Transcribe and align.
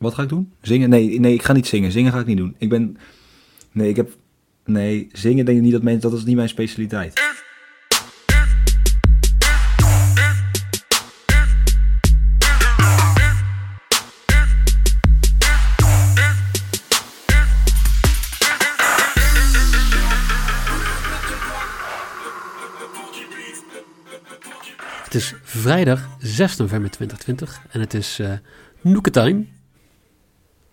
Wat 0.00 0.14
ga 0.14 0.22
ik 0.22 0.28
doen? 0.28 0.52
Zingen? 0.62 0.90
Nee, 0.90 1.20
nee, 1.20 1.34
ik 1.34 1.42
ga 1.42 1.52
niet 1.52 1.66
zingen. 1.66 1.92
Zingen 1.92 2.12
ga 2.12 2.18
ik 2.18 2.26
niet 2.26 2.36
doen. 2.36 2.54
Ik 2.58 2.68
ben... 2.68 2.96
Nee, 3.72 3.88
ik 3.88 3.96
heb... 3.96 4.16
Nee, 4.64 5.08
zingen 5.12 5.44
denk 5.44 5.58
ik 5.58 5.62
niet 5.64 5.72
dat 5.72 5.82
mensen... 5.82 6.10
Dat 6.10 6.18
is 6.18 6.24
niet 6.24 6.36
mijn 6.36 6.48
specialiteit. 6.48 7.20
Het 25.04 25.14
is 25.14 25.34
vrijdag 25.42 26.08
6 26.18 26.56
november 26.56 26.90
2020 26.90 27.66
en 27.70 27.80
het 27.80 27.94
is 27.94 28.18
uh, 28.20 28.32
Noeketime. 28.80 29.44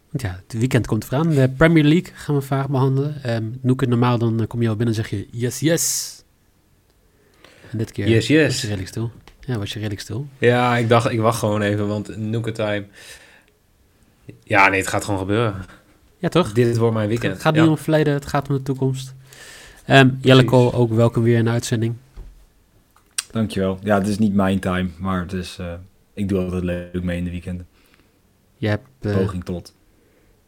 Want 0.10 0.22
ja, 0.22 0.40
het 0.48 0.60
weekend 0.60 0.88
komt 0.88 1.06
eraan. 1.08 1.30
De 1.30 1.50
Premier 1.58 1.84
League 1.84 2.12
gaan 2.14 2.36
we 2.36 2.42
vaak 2.42 2.68
behandelen. 2.68 3.36
Um, 3.36 3.60
Noeke, 3.62 3.86
normaal 3.86 4.18
dan 4.18 4.41
eh, 4.41 4.48
kom 4.48 4.62
je 4.62 4.70
al 4.70 4.76
binnen 4.76 4.96
en 4.96 5.02
zeg 5.02 5.20
je 5.20 5.27
yes, 5.32 5.60
yes. 5.60 6.16
En 7.72 7.77
dit 7.77 7.91
keer 7.91 8.08
yes, 8.08 8.27
yes. 8.27 8.46
was 8.46 8.62
je 8.62 8.68
redelijk 8.68 8.90
stil. 8.90 9.12
Ja, 9.40 9.58
was 9.58 9.70
je 9.74 9.80
redelijk 9.80 10.02
stil. 10.02 10.27
Ja, 10.38 10.77
ik 10.77 10.90
dacht, 10.90 11.12
ik 11.12 11.20
wacht 11.20 11.40
gewoon 11.40 11.62
even, 11.62 11.88
want 11.88 12.18
Noeketime... 12.18 12.86
Ja, 14.44 14.68
nee, 14.68 14.80
het 14.80 14.90
gaat 14.90 15.04
gewoon 15.04 15.20
gebeuren. 15.20 15.66
Ja, 16.18 16.30
toch? 16.30 16.52
Dit 16.52 16.77
wordt 16.77 16.94
mijn 16.94 17.08
weekend. 17.08 17.34
Het 17.34 17.42
gaat 17.42 17.54
ja. 17.54 17.60
niet 17.60 17.70
om 17.70 17.76
het 17.76 17.84
verleden, 17.84 18.14
het 18.14 18.26
gaat 18.26 18.49
om 18.49 18.55
de 18.55 18.64
toekomst. 18.64 19.14
Um, 19.90 20.18
Jelle 20.21 20.44
Kool, 20.44 20.74
ook 20.74 20.94
welkom 20.94 21.24
weer 21.24 21.38
in 21.38 21.46
de 21.46 21.49
uitzending. 21.49 21.96
Dankjewel. 23.32 23.80
Ja, 23.84 23.98
het 23.98 24.08
is 24.08 24.18
niet 24.18 24.34
mijn 24.34 24.60
time, 24.60 24.90
maar 24.99 25.21
het 25.21 25.34
is, 25.34 25.58
uh, 25.62 25.74
ik 26.14 26.30
doe 26.30 26.40
altijd 26.44 26.64
leuk 26.64 27.04
mee 27.04 27.18
in 27.18 27.24
de 27.24 27.30
weekenden. 27.30 27.68
Je 28.58 28.68
hebt 28.68 28.88
uh, 29.02 29.18
poging 29.18 29.44
tot. 29.44 29.76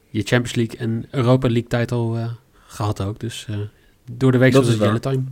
Je 0.10 0.22
Champions 0.22 0.56
League 0.56 0.78
en 0.80 1.06
Europa 1.12 1.48
League 1.50 1.68
titel 1.70 2.18
uh, 2.18 2.32
gehad 2.68 3.02
ook, 3.02 3.20
dus 3.20 3.48
door 4.12 4.32
de 4.32 4.38
week 4.38 4.52
dat 4.52 4.62
was 4.66 4.74
is 4.74 4.78
het 4.80 4.88
Jelle 4.88 5.00
time. 5.00 5.24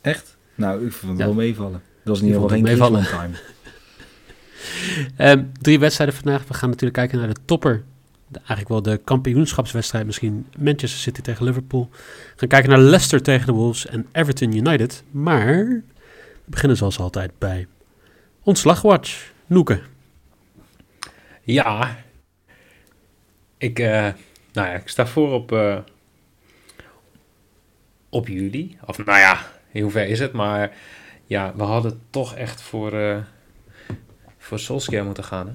Echt? 0.00 0.36
Nou, 0.54 0.86
ik 0.86 0.92
vond 0.92 1.10
het 1.12 1.20
Ja. 1.20 1.26
wel 1.26 1.34
meevallen. 1.34 1.72
Dat 1.72 1.80
was 2.04 2.20
niet 2.20 2.30
helemaal 2.30 2.48
vond 2.48 2.60
geen 2.60 2.70
meevallen. 2.78 3.04
Time. 3.04 3.36
Um, 5.32 5.52
drie 5.62 5.78
wedstrijden 5.78 6.16
vandaag. 6.16 6.46
We 6.46 6.54
gaan 6.54 6.68
natuurlijk 6.68 6.94
kijken 6.98 7.18
naar 7.18 7.34
de 7.34 7.40
topper. 7.44 7.82
De, 8.28 8.38
eigenlijk 8.38 8.68
wel 8.68 8.82
de 8.82 9.00
kampioenschapswedstrijd 9.04 10.06
misschien. 10.06 10.46
Manchester 10.58 11.00
City 11.00 11.20
tegen 11.20 11.44
Liverpool. 11.44 11.88
We 11.92 11.98
gaan 12.36 12.48
kijken 12.48 12.70
naar 12.70 12.78
Leicester 12.78 13.22
tegen 13.22 13.46
de 13.46 13.52
Wolves 13.52 13.86
en 13.86 14.06
Everton 14.12 14.56
United. 14.56 15.02
Maar 15.10 15.46
we 15.56 15.82
beginnen 16.44 16.76
zoals 16.76 16.98
altijd 16.98 17.30
bij 17.38 17.66
Ontslagwatch. 18.42 19.30
Noeke. 19.46 19.80
Ja. 21.42 22.04
Ik, 23.58 23.78
eh, 23.78 24.08
nou 24.52 24.68
ja, 24.68 24.72
ik 24.72 24.88
sta 24.88 25.06
voor 25.06 25.32
op, 25.32 25.52
eh, 25.52 25.78
op 28.08 28.28
juli. 28.28 28.78
Of 28.84 29.04
nou 29.04 29.18
ja, 29.18 29.46
in 29.72 29.82
hoever 29.82 30.06
is 30.06 30.18
het? 30.18 30.32
Maar 30.32 30.76
ja, 31.24 31.52
we 31.56 31.62
hadden 31.62 32.00
toch 32.10 32.34
echt 32.34 32.62
voor, 32.62 32.92
eh 32.92 33.18
voor 34.38 34.58
Solskjaer 34.58 35.04
moeten 35.04 35.24
gaan. 35.24 35.46
Hè? 35.46 35.52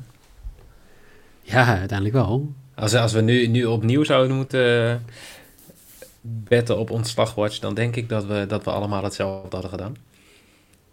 Ja, 1.42 1.66
uiteindelijk 1.66 2.18
wel. 2.18 2.54
Als, 2.76 2.96
als 2.96 3.14
we 3.14 3.22
nu, 3.22 3.48
nu 3.48 3.66
opnieuw 3.66 4.04
zouden 4.04 4.36
moeten 4.36 5.06
betten 6.22 6.78
op 6.78 6.90
ontslagwatch, 6.90 7.60
dan 7.60 7.74
denk 7.74 7.96
ik 7.96 8.10
dat 8.10 8.26
we, 8.26 8.46
dat 8.48 8.64
we 8.64 8.72
allemaal 8.72 9.04
hetzelfde 9.04 9.50
hadden 9.52 9.70
gedaan. 9.70 9.96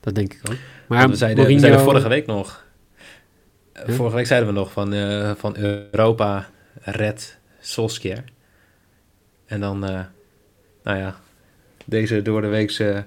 Dat 0.01 0.15
denk 0.15 0.33
ik 0.33 0.39
ook. 0.39 0.47
Want 0.47 0.59
Maar 0.89 1.09
we 1.09 1.17
zeiden, 1.17 1.47
we 1.47 1.59
zeiden 1.59 1.81
vorige 1.81 2.09
week 2.09 2.27
nog. 2.27 2.67
Vorige 3.75 4.17
week 4.17 4.27
zeiden 4.27 4.49
we 4.49 4.55
nog 4.55 4.73
van, 4.73 4.95
van 5.37 5.57
Europa 5.57 6.49
red 6.81 7.39
Solskjaer. 7.61 8.25
En 9.47 9.61
dan, 9.61 9.85
eh, 9.85 10.01
nou 10.83 10.99
ja, 10.99 11.17
deze 11.85 12.23
door 12.23 12.41
de 12.41 12.47
weekse 12.47 13.05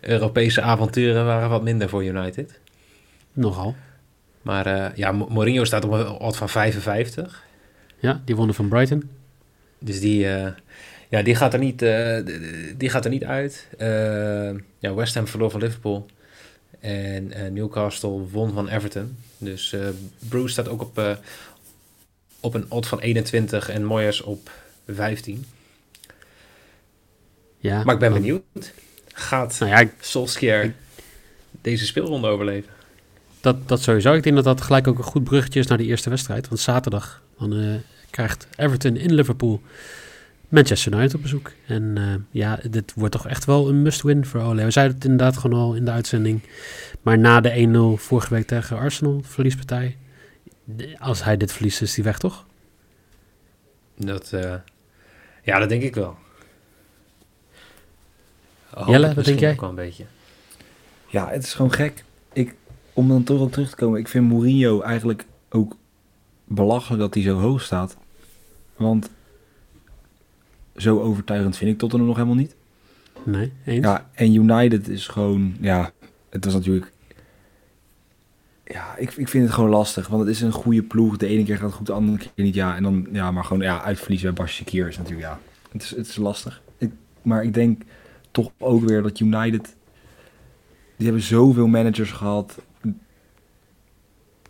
Europese 0.00 0.62
avonturen 0.62 1.24
waren 1.24 1.48
wat 1.48 1.62
minder 1.62 1.88
voor 1.88 2.04
United. 2.04 2.58
Nogal. 3.32 3.74
Maar 4.42 4.66
eh, 4.66 4.96
ja, 4.96 5.12
Mo- 5.12 5.28
Mourinho 5.28 5.64
staat 5.64 5.84
op 5.84 5.90
een 5.92 6.06
odd 6.08 6.36
van 6.36 6.48
55. 6.48 7.44
Ja, 7.98 8.22
die 8.24 8.36
wonnen 8.36 8.54
van 8.54 8.68
Brighton. 8.68 9.10
Dus 9.78 10.00
die, 10.00 10.28
eh, 10.28 10.52
ja, 11.08 11.22
die, 11.22 11.34
gaat 11.34 11.52
er 11.52 11.58
niet, 11.58 11.82
eh, 11.82 12.18
die 12.76 12.88
gaat 12.88 13.04
er 13.04 13.10
niet 13.10 13.24
uit. 13.24 13.68
Eh, 13.78 14.50
ja, 14.78 14.94
West 14.94 15.14
Ham 15.14 15.26
verloor 15.26 15.50
van 15.50 15.60
Liverpool. 15.60 16.06
En 16.80 17.32
eh, 17.32 17.50
Newcastle 17.50 18.28
won 18.30 18.52
van 18.52 18.68
Everton. 18.68 19.16
Dus 19.38 19.72
eh, 19.72 19.80
Bruce 20.28 20.48
staat 20.48 20.68
ook 20.68 20.80
op, 20.82 20.98
eh, 20.98 21.16
op 22.46 22.54
een 22.54 22.66
odd 22.68 22.86
van 22.88 23.00
21 23.00 23.68
en 23.68 23.84
Moyes 23.84 24.20
op 24.22 24.50
15. 24.88 25.44
Ja, 27.58 27.82
Maar 27.84 27.94
ik 27.94 28.00
ben 28.00 28.10
dan- 28.10 28.20
benieuwd. 28.20 28.42
Gaat 29.12 29.56
Nou 29.58 29.70
ja, 29.72 29.78
ik- 29.78 29.92
Solskjaer 30.00 30.74
deze 31.62 31.86
speelronde 31.86 32.28
overleven? 32.28 32.70
dat, 33.40 33.68
dat 33.68 33.82
sowieso. 33.82 34.12
Ik 34.12 34.22
denk 34.22 34.34
dat 34.36 34.44
dat 34.44 34.60
gelijk 34.60 34.86
ook 34.88 34.98
een 34.98 35.04
goed 35.04 35.24
bruggetje 35.24 35.60
is 35.60 35.66
naar 35.66 35.78
de 35.78 35.84
eerste 35.84 36.10
wedstrijd. 36.10 36.48
Want 36.48 36.60
zaterdag 36.60 37.22
dan, 37.38 37.52
eh, 37.58 37.74
krijgt 38.10 38.46
Everton 38.56 38.96
in 38.96 39.14
Liverpool 39.14 39.60
Manchester 40.48 40.92
United 40.92 41.14
op 41.14 41.22
bezoek. 41.22 41.52
En 41.66 41.92
eh, 41.96 42.14
ja, 42.30 42.58
dit 42.70 42.92
wordt 42.94 43.12
toch 43.12 43.26
echt 43.28 43.44
wel 43.44 43.68
een 43.68 43.82
must-win 43.82 44.26
voor 44.26 44.40
Ole. 44.40 44.64
We 44.64 44.70
zeiden 44.70 44.94
het 44.96 45.04
inderdaad 45.04 45.36
gewoon 45.36 45.60
al 45.60 45.74
in 45.74 45.84
de 45.84 45.90
uitzending. 45.90 46.40
Maar 47.02 47.18
na 47.18 47.40
de 47.40 47.50
1-0 47.56 47.96
vorige 47.96 48.34
week 48.34 48.46
tegen 48.46 48.78
Arsenal, 48.78 49.20
verliespartij. 49.24 49.96
Als 50.98 51.24
hij 51.24 51.36
dit 51.36 51.52
verliest, 51.52 51.82
is 51.82 51.94
hij 51.94 52.04
weg, 52.04 52.18
toch? 52.18 52.46
Dat, 53.96 54.32
eh, 54.32 54.54
ja, 55.42 55.58
dat 55.58 55.68
denk 55.68 55.82
ik 55.82 55.94
wel. 55.94 56.16
Hoop 58.70 58.88
Jelle, 58.88 59.08
ik 59.08 59.14
wat 59.14 59.24
denk 59.24 59.38
jij? 59.38 59.52
ook 59.52 59.60
wel 59.60 59.68
een 59.68 59.74
beetje. 59.74 60.04
Ja, 61.06 61.28
het 61.28 61.42
is 61.42 61.54
gewoon 61.54 61.72
gek. 61.72 62.04
Ik, 62.32 62.54
om 62.92 63.08
dan 63.08 63.22
toch 63.22 63.40
op 63.40 63.52
terug 63.52 63.70
te 63.70 63.76
komen, 63.76 64.00
ik 64.00 64.08
vind 64.08 64.28
Mourinho 64.28 64.80
eigenlijk 64.80 65.24
ook 65.48 65.76
belachelijk 66.44 67.00
dat 67.00 67.14
hij 67.14 67.22
zo 67.22 67.38
hoog 67.38 67.62
staat. 67.62 67.96
Want 68.76 69.10
zo 70.76 71.00
overtuigend 71.00 71.56
vind 71.56 71.70
ik 71.70 71.78
Tottenham 71.78 72.08
nog 72.08 72.16
helemaal 72.16 72.36
niet. 72.36 72.54
Nee, 73.22 73.52
eens? 73.64 73.84
Ja, 73.84 74.10
en 74.12 74.34
United 74.34 74.88
is 74.88 75.06
gewoon, 75.06 75.56
ja, 75.60 75.92
het 76.30 76.44
was 76.44 76.54
natuurlijk... 76.54 76.92
Ik, 78.96 79.12
ik 79.12 79.28
vind 79.28 79.44
het 79.44 79.54
gewoon 79.54 79.70
lastig, 79.70 80.08
want 80.08 80.20
het 80.26 80.30
is 80.30 80.40
een 80.40 80.52
goede 80.52 80.82
ploeg. 80.82 81.16
De 81.16 81.26
ene 81.26 81.44
keer 81.44 81.56
gaat 81.56 81.66
het 81.66 81.74
goed, 81.74 81.86
de 81.86 81.92
andere 81.92 82.18
keer 82.18 82.44
niet. 82.44 82.54
Ja, 82.54 82.76
en 82.76 82.82
dan, 82.82 83.08
ja, 83.12 83.30
maar 83.30 83.44
gewoon, 83.44 83.62
ja, 83.62 83.82
uitverliezen 83.82 84.34
bij 84.34 84.44
Bashakir 84.44 84.88
is 84.88 84.96
natuurlijk, 84.98 85.26
ja, 85.26 85.38
het 85.72 85.82
is, 85.82 85.90
het 85.90 86.06
is 86.06 86.16
lastig. 86.16 86.62
Ik, 86.78 86.90
maar 87.22 87.42
ik 87.44 87.54
denk 87.54 87.82
toch 88.30 88.50
ook 88.58 88.84
weer 88.88 89.02
dat 89.02 89.20
United, 89.20 89.76
die 90.96 91.06
hebben 91.06 91.22
zoveel 91.22 91.66
managers 91.66 92.12
gehad. 92.12 92.58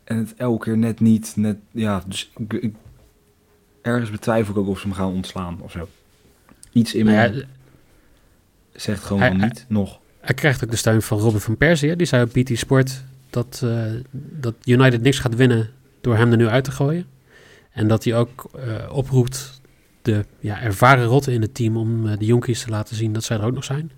En 0.05 0.17
het 0.17 0.35
elke 0.37 0.65
keer 0.65 0.79
net 0.79 1.01
niet, 1.01 1.33
net, 1.37 1.57
ja, 1.71 2.03
dus 2.07 2.31
ik, 2.37 2.53
ik- 2.53 2.75
ergens 3.83 4.11
betwijfel 4.11 4.53
ik 4.55 4.61
ook 4.61 4.69
of 4.69 4.79
ze 4.81 4.87
hem 4.87 4.97
gaan 4.97 5.13
ontslaan 5.13 5.61
of 5.61 5.71
zo. 5.73 5.89
Iets 6.73 6.95
in 6.95 7.05
Nou 7.05 7.31
me 7.31 7.37
ja, 7.37 7.45
zegt 8.73 9.03
gewoon 9.05 9.21
hij- 9.23 9.31
van 9.31 9.39
hij- 9.41 9.49
niet, 9.49 9.65
nog. 9.69 9.99
Hij 10.21 10.35
krijgt 10.35 10.65
ook 10.65 10.71
de 10.71 10.77
steun 10.77 11.03
van 11.03 11.19
Robin 11.19 11.41
van 11.41 11.57
Persie. 11.57 11.97
Die 11.97 12.07
zei 12.07 12.23
op 12.23 12.33
BT 12.33 12.59
Sport 12.59 13.05
dat, 13.31 13.61
eh, 13.65 13.85
dat 14.13 14.55
United 14.65 15.03
niks 15.03 15.19
gaat 15.19 15.35
winnen 15.35 15.71
door 16.01 16.17
hem 16.17 16.31
er 16.31 16.37
nu 16.37 16.47
uit 16.47 16.65
te 16.65 16.71
gooien. 16.71 17.07
En 17.71 17.89
dat 17.89 18.05
hij 18.05 18.17
ook 18.17 18.51
eh, 18.55 18.93
oproept 18.93 19.61
de 20.03 20.25
ja, 20.39 20.61
ervaren 20.61 21.05
rotten 21.05 21.33
in 21.33 21.43
het 21.43 21.55
team 21.55 21.77
om 21.77 22.09
eh, 22.09 22.19
de 22.19 22.25
jonkies 22.25 22.63
te 22.63 22.71
laten 22.71 22.97
zien 22.97 23.13
dat 23.13 23.25
zij 23.25 23.37
er 23.37 23.45
ook 23.45 23.55
nog 23.55 23.65
zijn. 23.65 23.93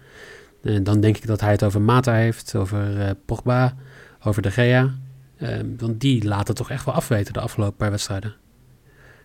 En 0.62 0.84
dan 0.84 1.00
denk 1.00 1.16
ik 1.16 1.26
dat 1.26 1.40
hij 1.40 1.50
het 1.50 1.62
over 1.62 1.80
Mata 1.80 2.14
heeft, 2.14 2.56
over 2.56 3.14
Pogba, 3.24 3.74
over 4.22 4.42
De 4.42 4.50
Gea. 4.50 4.94
Eh, 5.38 5.58
want 5.76 6.00
die 6.00 6.24
laten 6.24 6.54
toch 6.54 6.70
echt 6.70 6.84
wel 6.84 6.94
afweten 6.94 7.32
de 7.32 7.40
afgelopen 7.40 7.76
paar 7.76 7.90
wedstrijden. 7.90 8.34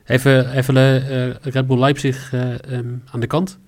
Even, 0.06 0.52
even 0.52 0.76
Red 1.42 1.68
Bull 1.68 1.80
Leipzig 1.80 2.34
eh, 2.34 2.72
ehm, 2.72 2.96
aan 3.12 3.20
de 3.20 3.28
kant. 3.28 3.60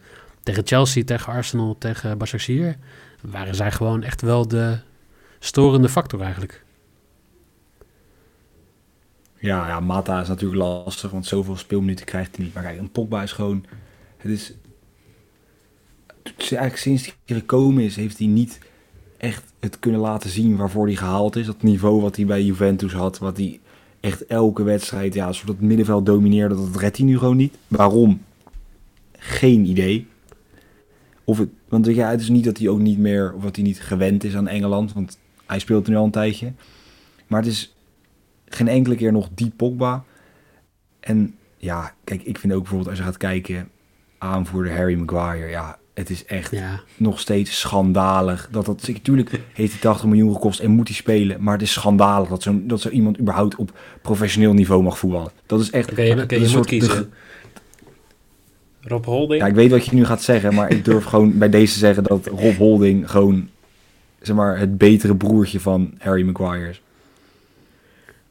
Tegen 0.44 0.68
Chelsea, 0.68 1.04
tegen 1.04 1.34
Arsenal, 1.34 1.76
tegen 1.78 2.18
Başakşehir 2.18 2.76
waren 3.22 3.56
zij 3.56 3.72
gewoon 3.72 4.04
echt 4.04 4.22
wel 4.22 4.48
de 4.48 4.78
storende 5.46 5.90
factor 5.90 6.22
eigenlijk. 6.22 6.64
Ja, 9.40 9.68
ja, 9.68 9.80
Mata 9.80 10.22
is 10.22 10.28
natuurlijk 10.28 10.62
lastig, 10.62 11.12
want 11.12 11.26
zoveel 11.26 11.58
speelminuten 11.58 12.06
krijgt 12.06 12.36
hij 12.36 12.46
niet. 12.46 12.54
Maar 12.54 12.64
kijk, 12.64 12.80
een 12.80 12.92
Pogba 12.92 13.24
is 13.24 13.32
gewoon... 13.32 13.66
Het 14.18 14.32
is... 14.32 14.54
Eigenlijk 16.38 16.78
sinds 16.78 17.16
hij 17.26 17.38
gekomen 17.38 17.84
is, 17.84 17.96
heeft 17.96 18.18
hij 18.18 18.28
niet 18.28 18.60
echt 19.18 19.44
het 19.60 19.80
kunnen 19.80 20.02
laten 20.02 20.30
zien 20.30 20.56
waarvoor 20.56 20.86
hij 20.86 20.96
gehaald 20.96 21.36
is. 21.36 21.46
Dat 21.46 21.62
niveau 21.62 22.02
wat 22.02 22.16
hij 22.16 22.26
bij 22.26 22.44
Juventus 22.44 22.94
had, 22.94 23.18
wat 23.18 23.38
hij 23.38 23.60
echt 24.00 24.26
elke 24.26 24.64
wedstrijd, 24.64 25.14
ja, 25.14 25.32
soort 25.32 25.48
het 25.48 25.62
middenveld 25.62 26.06
domineerde, 26.06 26.56
dat 26.56 26.76
redt 26.76 26.98
hij 26.98 27.06
nu 27.06 27.18
gewoon 27.18 27.38
niet. 27.38 27.58
Waarom? 27.68 28.22
Geen 29.12 29.66
idee. 29.66 30.08
Of 31.24 31.38
het, 31.38 31.50
want 31.68 31.86
ja, 31.86 32.10
het 32.10 32.22
is 32.22 32.30
niet 32.30 32.44
dat 32.44 32.58
hij 32.58 32.68
ook 32.68 32.80
niet 32.80 32.98
meer, 32.98 33.34
of 33.34 33.44
dat 33.44 33.56
hij 33.56 33.66
niet 33.66 33.82
gewend 33.82 34.24
is 34.24 34.36
aan 34.36 34.48
Engeland, 34.48 34.94
want 34.94 35.18
hij 35.46 35.60
speelt 35.60 35.88
nu 35.88 35.96
al 35.96 36.06
een 36.06 36.12
tijdje. 36.12 36.54
Maar 37.28 37.42
het 37.42 37.52
is 37.52 37.76
geen 38.46 38.68
enkele 38.68 38.96
keer 38.96 39.12
nog 39.12 39.30
die 39.36 39.52
Pogba. 39.56 40.04
En 41.00 41.36
ja, 41.58 41.94
kijk, 42.04 42.24
ik 42.24 42.40
vind 42.40 42.54
ook 42.54 42.60
bijvoorbeeld 42.60 42.90
als 42.90 42.98
je 42.98 43.04
gaat 43.04 43.18
kijken, 43.18 43.70
aanvoerder 44.18 44.76
Harry 44.76 44.96
Maguire, 44.96 45.50
ja, 45.50 45.78
het 45.94 46.10
is 46.10 46.26
echt 46.26 46.52
Ja, 46.52 46.82
nog 46.98 47.20
steeds 47.20 47.60
schandalig. 47.60 48.48
Dat 48.52 48.66
dat, 48.66 48.88
natuurlijk 48.88 49.42
heeft 49.54 49.72
hij 49.72 49.82
80 49.82 50.06
miljoen 50.06 50.34
gekost 50.34 50.60
en 50.60 50.72
moet 50.72 50.88
hij 50.88 50.98
spelen. 50.98 51.44
Maar 51.44 51.54
het 51.54 51.62
is 51.62 51.74
schandalig 51.74 52.30
dat 52.30 52.44
zo, 52.44 52.60
dat 52.64 52.82
zo 52.82 52.90
iemand 52.90 53.20
überhaupt 53.20 53.56
op 53.56 53.78
professioneel 54.02 54.54
niveau 54.54 54.84
mag 54.84 54.98
voetballen. 54.98 55.32
Dat 55.46 55.60
is 55.60 55.70
echt... 55.70 55.92
Oké, 55.92 56.12
oké, 56.12 56.40
dat 56.40 56.52
je 56.52 56.58
moet 56.58 56.66
kiezen. 56.66 57.12
Rob 58.82 59.06
Holding? 59.06 59.42
Ja, 59.42 59.48
ik 59.48 59.56
weet 59.56 59.72
wat 59.72 59.86
je 59.86 59.96
nu 59.96 60.06
gaat 60.06 60.22
zeggen, 60.22 60.54
maar 60.54 60.72
ik 60.72 60.86
durf 60.86 61.04
gewoon 61.04 61.38
bij 61.38 61.50
deze 61.50 61.74
te 61.74 61.80
zeggen 61.80 62.04
dat 62.04 62.26
Rob 62.26 62.58
Holding 62.58 63.12
gewoon, 63.12 63.50
zeg 64.26 64.36
maar, 64.36 64.58
het 64.60 64.78
betere 64.78 65.16
broertje 65.16 65.60
van 65.60 65.94
Harry 66.00 66.24
Maguire 66.24 66.70
is. 66.70 66.82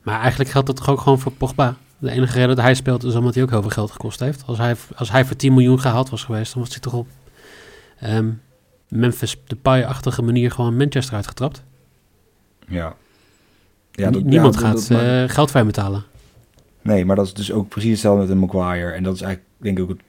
maar 0.02 0.20
eigenlijk 0.20 0.50
geldt 0.50 0.67
dat 0.67 0.76
toch 0.76 0.88
ook 0.88 1.00
gewoon 1.00 1.19
voor 1.20 1.32
Pogba. 1.32 1.76
De 1.99 2.11
enige 2.11 2.32
reden 2.38 2.56
dat 2.56 2.64
hij 2.64 2.75
speelt 2.75 3.05
is 3.05 3.14
omdat 3.14 3.35
hij 3.35 3.43
ook 3.43 3.50
heel 3.50 3.61
veel 3.61 3.70
geld 3.70 3.91
gekost 3.91 4.20
heeft. 4.20 4.43
Als 4.46 4.58
hij, 4.58 4.76
als 4.96 5.11
hij 5.11 5.25
voor 5.25 5.37
10 5.37 5.52
miljoen 5.55 5.81
gehaald 5.81 6.11
was 6.11 6.25
geweest, 6.25 6.52
dan 6.52 6.62
was 6.62 6.70
hij 6.70 6.81
toch 6.81 6.93
op 6.93 7.08
ehm, 7.99 8.31
Memphis 8.88 9.37
de 9.46 9.87
achtige 9.87 10.23
manier 10.23 10.50
gewoon 10.50 10.76
Manchester 10.76 11.14
uitgetrapt. 11.14 11.62
Ja. 12.69 12.94
ja 13.93 14.11
dat- 14.11 14.23
Niemand 14.25 14.55
ja, 14.55 14.61
gaat 14.61 14.75
dat- 14.75 14.88
maar- 14.88 15.23
eh, 15.25 15.29
geld 15.31 15.52
hem 15.52 15.67
betalen. 15.67 16.05
Nee, 16.82 17.05
maar 17.05 17.17
dat 17.17 17.26
is 17.26 17.35
dus 17.35 17.52
ook 17.52 17.69
precies 17.69 17.91
hetzelfde 17.91 18.20
met 18.20 18.31
een 18.31 18.38
Maguire. 18.38 18.91
En 18.91 19.02
dat 19.02 19.14
is 19.14 19.20
eigenlijk, 19.23 19.52
denk 19.58 19.76
ik, 19.79 19.82
ook 19.85 19.91
het, 19.91 20.00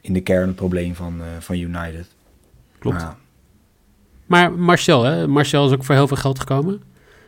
in 0.00 0.12
de 0.12 0.20
kern 0.20 0.46
het 0.46 0.56
probleem 0.56 0.94
van, 0.94 1.20
eh, 1.20 1.26
van 1.40 1.56
United. 1.58 2.06
Klopt. 2.78 2.96
Maar 3.02 3.16
Maar 4.26 4.52
Martial, 4.52 5.02
hè? 5.02 5.28
Martial 5.28 5.66
is 5.66 5.72
ook 5.72 5.84
voor 5.84 5.94
heel 5.94 6.08
veel 6.08 6.16
geld 6.16 6.38
gekomen. 6.38 6.74
Een 6.74 6.80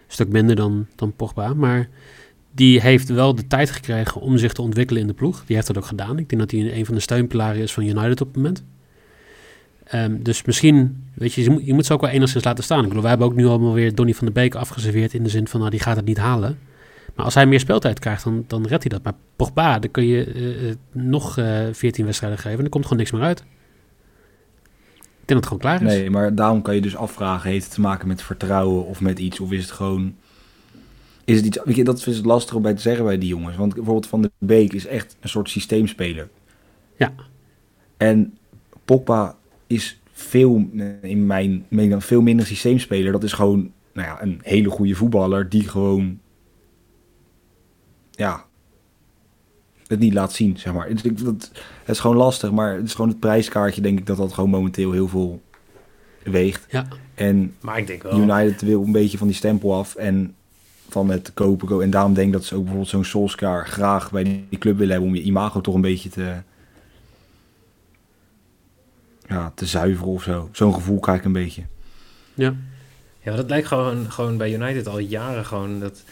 stuk 0.06 0.28
minder 0.28 0.56
dan, 0.56 0.86
dan 0.94 1.12
Pogba. 1.12 1.54
Maar 1.54 1.88
die 2.52 2.80
heeft 2.80 3.08
wel 3.08 3.34
de 3.34 3.46
tijd 3.46 3.70
gekregen 3.70 4.20
om 4.20 4.38
zich 4.38 4.52
te 4.52 4.62
ontwikkelen 4.62 5.00
in 5.02 5.08
de 5.08 5.14
ploeg. 5.14 5.44
Die 5.46 5.56
heeft 5.56 5.66
dat 5.66 5.76
ook 5.76 5.86
gedaan. 5.86 6.18
Ik 6.18 6.28
denk 6.28 6.40
dat 6.40 6.50
hij 6.50 6.76
een 6.76 6.86
van 6.86 6.94
de 6.94 7.00
steunpilaren 7.00 7.62
is 7.62 7.72
van 7.72 7.82
United 7.82 8.20
op 8.20 8.26
het 8.26 8.36
moment. 8.36 8.64
Ehm, 9.84 10.22
dus 10.22 10.44
misschien, 10.44 11.04
weet 11.14 11.32
je, 11.32 11.64
je 11.64 11.74
moet, 11.74 11.86
ze 11.86 11.92
ook 11.92 12.00
wel 12.00 12.10
enigszins 12.10 12.44
laten 12.44 12.64
staan. 12.64 12.80
Ik 12.80 12.86
bedoel, 12.86 13.00
wij 13.02 13.10
hebben 13.10 13.28
ook 13.28 13.34
nu 13.34 13.46
allemaal 13.46 13.72
weer 13.72 13.94
Donny 13.94 14.14
van 14.14 14.26
de 14.26 14.32
Beek 14.32 14.54
afgeserveerd 14.54 15.14
in 15.14 15.22
de 15.22 15.28
zin 15.28 15.48
van, 15.48 15.60
nou, 15.60 15.70
die 15.70 15.80
gaat 15.80 15.96
het 15.96 16.04
niet 16.04 16.18
halen. 16.18 16.58
Maar 17.14 17.24
als 17.24 17.34
hij 17.34 17.46
meer 17.46 17.60
speeltijd 17.60 17.98
krijgt, 17.98 18.24
dan, 18.24 18.44
dan 18.46 18.66
redt 18.66 18.82
hij 18.82 18.90
dat. 18.90 19.02
Maar 19.02 19.14
Pogba, 19.36 19.78
dan 19.78 19.90
kun 19.90 20.06
je 20.06 20.24
eh, 20.24 20.68
eh, 20.68 20.76
nog 20.92 21.38
eh 21.38 21.60
14 21.72 22.04
wedstrijden 22.04 22.38
geven 22.38 22.58
en 22.58 22.64
er 22.64 22.70
komt 22.70 22.84
gewoon 22.84 22.98
niks 22.98 23.12
meer 23.12 23.22
uit. 23.22 23.44
Ik 25.26 25.32
denk 25.32 25.42
dat 25.42 25.50
het 25.50 25.60
gewoon 25.60 25.78
klaar 25.78 25.92
is. 25.92 25.98
Nee, 25.98 26.10
maar 26.10 26.34
daarom 26.34 26.62
kan 26.62 26.74
je 26.74 26.80
dus 26.80 26.96
afvragen, 26.96 27.50
heeft 27.50 27.64
het 27.64 27.74
te 27.74 27.80
maken 27.80 28.08
met 28.08 28.22
vertrouwen 28.22 28.86
of 28.86 29.00
met 29.00 29.18
iets? 29.18 29.40
Of 29.40 29.52
is 29.52 29.62
het 29.62 29.70
gewoon... 29.70 30.14
Is 31.24 31.36
het 31.36 31.46
iets... 31.46 31.58
Weet 31.64 31.76
je, 31.76 31.84
dat 31.84 32.06
is 32.06 32.16
het 32.16 32.24
lastig 32.24 32.54
om 32.54 32.62
bij 32.62 32.74
te 32.74 32.80
zeggen 32.80 33.04
bij 33.04 33.18
die 33.18 33.28
jongens. 33.28 33.56
Want 33.56 33.74
bijvoorbeeld 33.74 34.06
Van 34.06 34.22
de 34.22 34.30
Beek 34.38 34.72
is 34.72 34.86
echt 34.86 35.16
een 35.20 35.28
soort 35.28 35.50
systeemspeler. 35.50 36.28
Ja. 36.96 37.12
En 37.96 38.38
Pogba 38.84 39.36
is 39.66 40.00
veel, 40.12 40.68
in 41.02 41.26
mijn 41.26 41.66
mening, 41.68 41.90
dan 41.90 42.02
veel 42.02 42.22
minder 42.22 42.46
systeemspeler. 42.46 43.12
Dat 43.12 43.24
is 43.24 43.32
gewoon 43.32 43.72
nou 43.92 44.08
ja, 44.08 44.22
een 44.22 44.40
hele 44.42 44.70
goede 44.70 44.94
voetballer 44.94 45.48
die 45.48 45.68
gewoon... 45.68 46.18
Ja, 48.10 48.44
het 49.88 49.98
niet 49.98 50.12
laat 50.12 50.32
zien, 50.32 50.58
zeg 50.58 50.72
maar. 50.72 50.88
Het, 50.88 51.04
ik- 51.04 51.24
dat, 51.24 51.50
het 51.80 51.88
is 51.94 51.98
gewoon 52.00 52.16
lastig, 52.16 52.50
maar 52.50 52.74
het 52.74 52.84
is 52.84 52.94
gewoon 52.94 53.10
het 53.10 53.20
prijskaartje, 53.20 53.80
denk 53.80 53.98
ik, 53.98 54.06
dat 54.06 54.16
dat 54.16 54.32
gewoon 54.32 54.50
momenteel 54.50 54.92
heel 54.92 55.08
veel 55.08 55.42
weegt. 56.22 56.66
Ja. 56.70 56.86
En 57.14 57.54
Maar 57.60 57.78
ik 57.78 57.86
denk 57.86 58.02
wel. 58.02 58.20
United 58.20 58.60
wil 58.62 58.82
een 58.82 58.92
beetje 58.92 59.18
van 59.18 59.26
die 59.26 59.36
stempel 59.36 59.74
af 59.74 59.94
en 59.94 60.34
van 60.88 61.10
het 61.10 61.30
kopen. 61.34 61.82
En 61.82 61.90
daarom 61.90 62.14
denk 62.14 62.26
ik 62.26 62.32
dat 62.32 62.44
ze 62.44 62.54
ook 62.54 62.60
bijvoorbeeld 62.60 62.90
zo'n 62.90 63.04
Solskjaer 63.04 63.66
graag 63.66 64.10
bij 64.10 64.22
die 64.48 64.58
club 64.58 64.76
willen 64.76 64.92
hebben 64.92 65.10
om 65.10 65.16
je 65.16 65.22
imago 65.22 65.60
toch 65.60 65.74
een 65.74 65.80
beetje 65.80 66.08
te, 66.08 66.34
ja, 69.28 69.52
te 69.54 69.66
zuiveren 69.66 70.12
of 70.12 70.22
zo. 70.22 70.48
Zo'n 70.52 70.74
gevoel 70.74 71.00
krijg 71.00 71.18
ik 71.18 71.24
een 71.24 71.32
beetje. 71.32 71.62
Ja. 72.34 72.54
Ja, 73.22 73.36
dat 73.36 73.48
lijkt 73.48 73.66
gewoon, 73.66 74.10
gewoon 74.10 74.36
bij 74.36 74.52
United 74.54 74.86
al 74.86 74.98
jaren 74.98 75.44
gewoon 75.44 75.80
dat... 75.80 76.02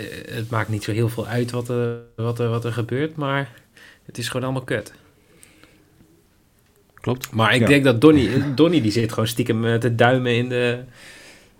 eh, 0.00 0.34
het 0.34 0.50
maakt 0.50 0.68
niet 0.68 0.84
zo 0.84 0.92
heel 0.92 1.08
veel 1.08 1.26
uit 1.26 1.50
wat 1.50 1.68
er, 1.68 1.98
wat, 2.16 2.38
er, 2.38 2.48
wat 2.48 2.64
er 2.64 2.72
gebeurt, 2.72 3.16
maar 3.16 3.50
het 4.06 4.18
is 4.18 4.26
gewoon 4.28 4.42
allemaal 4.44 4.64
kut. 4.64 4.92
Klopt. 6.94 7.30
Maar 7.32 7.54
ik 7.54 7.60
Ja. 7.60 7.66
denk 7.66 7.84
dat 7.84 8.00
Donny, 8.00 8.28
Donny 8.54 8.80
die 8.80 8.92
zit 8.92 9.10
gewoon 9.12 9.28
stiekem 9.28 9.64
eh, 9.66 9.74
te 9.74 9.94
duimen 9.94 10.34
in 10.36 10.48
de, 10.48 10.78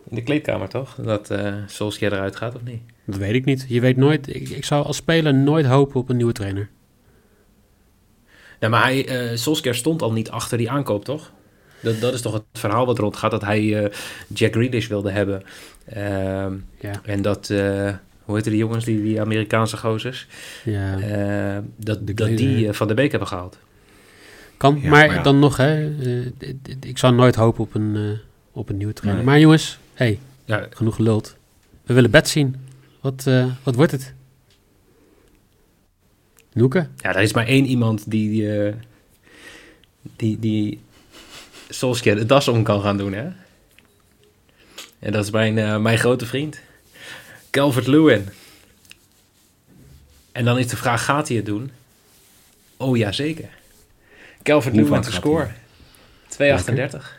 in 0.08 0.16
de 0.16 0.22
kleedkamer, 0.22 0.68
toch? 0.68 0.94
Dat 0.94 1.30
eh 1.30 1.54
Solskjaer 1.66 2.12
eruit 2.12 2.36
gaat, 2.36 2.54
of 2.54 2.62
niet? 2.62 2.80
Dat 3.04 3.16
weet 3.18 3.34
ik 3.34 3.44
niet. 3.44 3.64
Je 3.68 3.80
weet 3.80 3.96
nooit. 3.96 4.34
Ik, 4.34 4.48
ik 4.48 4.64
zou 4.64 4.84
als 4.84 4.96
speler 4.96 5.34
nooit 5.34 5.66
hopen 5.66 6.00
op 6.00 6.08
een 6.08 6.16
nieuwe 6.16 6.32
trainer. 6.32 6.68
Nou, 8.60 8.72
maar 8.72 8.82
hij, 8.82 9.06
eh 9.06 9.36
Solskjaer 9.36 9.74
stond 9.74 10.02
al 10.02 10.12
niet 10.12 10.30
achter 10.30 10.58
die 10.58 10.70
aankoop, 10.70 11.04
toch? 11.04 11.32
Dat, 11.82 12.00
dat 12.00 12.14
is 12.14 12.20
toch 12.20 12.32
het 12.32 12.42
verhaal 12.52 12.86
wat 12.86 12.98
rondgaat, 12.98 13.30
dat 13.30 13.42
hij 13.44 13.90
Jack 14.34 14.52
Grealish 14.52 14.86
wilde 14.86 15.10
hebben. 15.10 15.42
Ehm, 15.86 16.54
Ja. 16.80 16.90
en 17.04 17.22
dat, 17.22 17.52
hoe 18.30 18.38
heette 18.38 18.50
die 18.50 18.58
jongens, 18.58 18.84
die, 18.84 19.02
die 19.02 19.20
Amerikaanse 19.20 19.76
gozers? 19.76 20.26
ja. 20.64 20.98
Eh, 20.98 21.62
dat, 21.76 22.06
De 22.06 22.14
dat 22.14 22.36
die 22.36 22.68
eh, 22.68 22.72
Van 22.72 22.88
de 22.88 22.94
Beek 22.94 23.10
hebben 23.10 23.28
gehaald. 23.28 23.58
kan. 24.56 24.78
ja, 24.82 24.88
maar 24.88 25.06
maar 25.06 25.16
ja. 25.16 25.22
dan 25.22 25.38
nog, 25.38 25.56
hè. 25.56 25.96
eh, 25.98 26.26
ik 26.80 26.98
zou 26.98 27.14
nooit 27.14 27.34
hopen 27.34 27.62
op 27.62 27.74
een, 27.74 28.18
op 28.52 28.68
een 28.68 28.76
nieuwe 28.76 28.92
trainer. 28.92 29.22
Nee. 29.24 29.30
Maar 29.32 29.40
jongens, 29.40 29.78
hey, 29.94 30.18
Ja, 30.44 30.66
genoeg 30.70 30.94
geluld. 30.94 31.36
We 31.82 31.94
willen 31.94 32.10
bed 32.10 32.28
zien. 32.28 32.56
Wat, 33.00 33.24
eh, 33.26 33.46
wat 33.62 33.74
wordt 33.74 33.92
het? 33.92 34.14
Noeke? 36.52 36.88
ja, 36.96 37.14
er 37.14 37.22
is 37.22 37.32
maar 37.32 37.46
één 37.46 37.64
iemand 37.66 38.10
die, 38.10 38.58
eh, 38.58 38.74
die, 40.16 40.38
die 40.38 40.80
Solskjaer 41.68 42.16
de 42.16 42.26
das 42.26 42.48
om 42.48 42.62
kan 42.62 42.80
gaan 42.82 42.96
doen, 42.96 43.12
hè? 43.12 43.28
En 44.98 45.12
dat 45.12 45.24
is 45.24 45.30
mijn, 45.30 45.82
mijn 45.82 45.98
grote 45.98 46.26
vriend, 46.26 46.60
Calvert-Lewin. 47.50 48.28
En 50.32 50.44
dan 50.44 50.58
is 50.58 50.68
de 50.68 50.76
vraag, 50.76 51.04
gaat 51.04 51.28
hij 51.28 51.36
het 51.36 51.46
doen? 51.46 51.70
Oh 52.76 52.96
ja, 52.96 53.12
zeker. 53.12 53.48
Hoe 53.48 54.42
Calvert-Lewin 54.42 54.92
vaak 54.92 55.02
te 55.02 55.10
gaat 55.10 55.20
score. 55.20 55.48
2,38. 56.28 57.18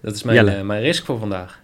Dat 0.00 0.14
is 0.14 0.22
mijn, 0.22 0.48
eh, 0.48 0.62
mijn 0.62 0.82
risk 0.82 1.04
voor 1.04 1.18
vandaag. 1.18 1.60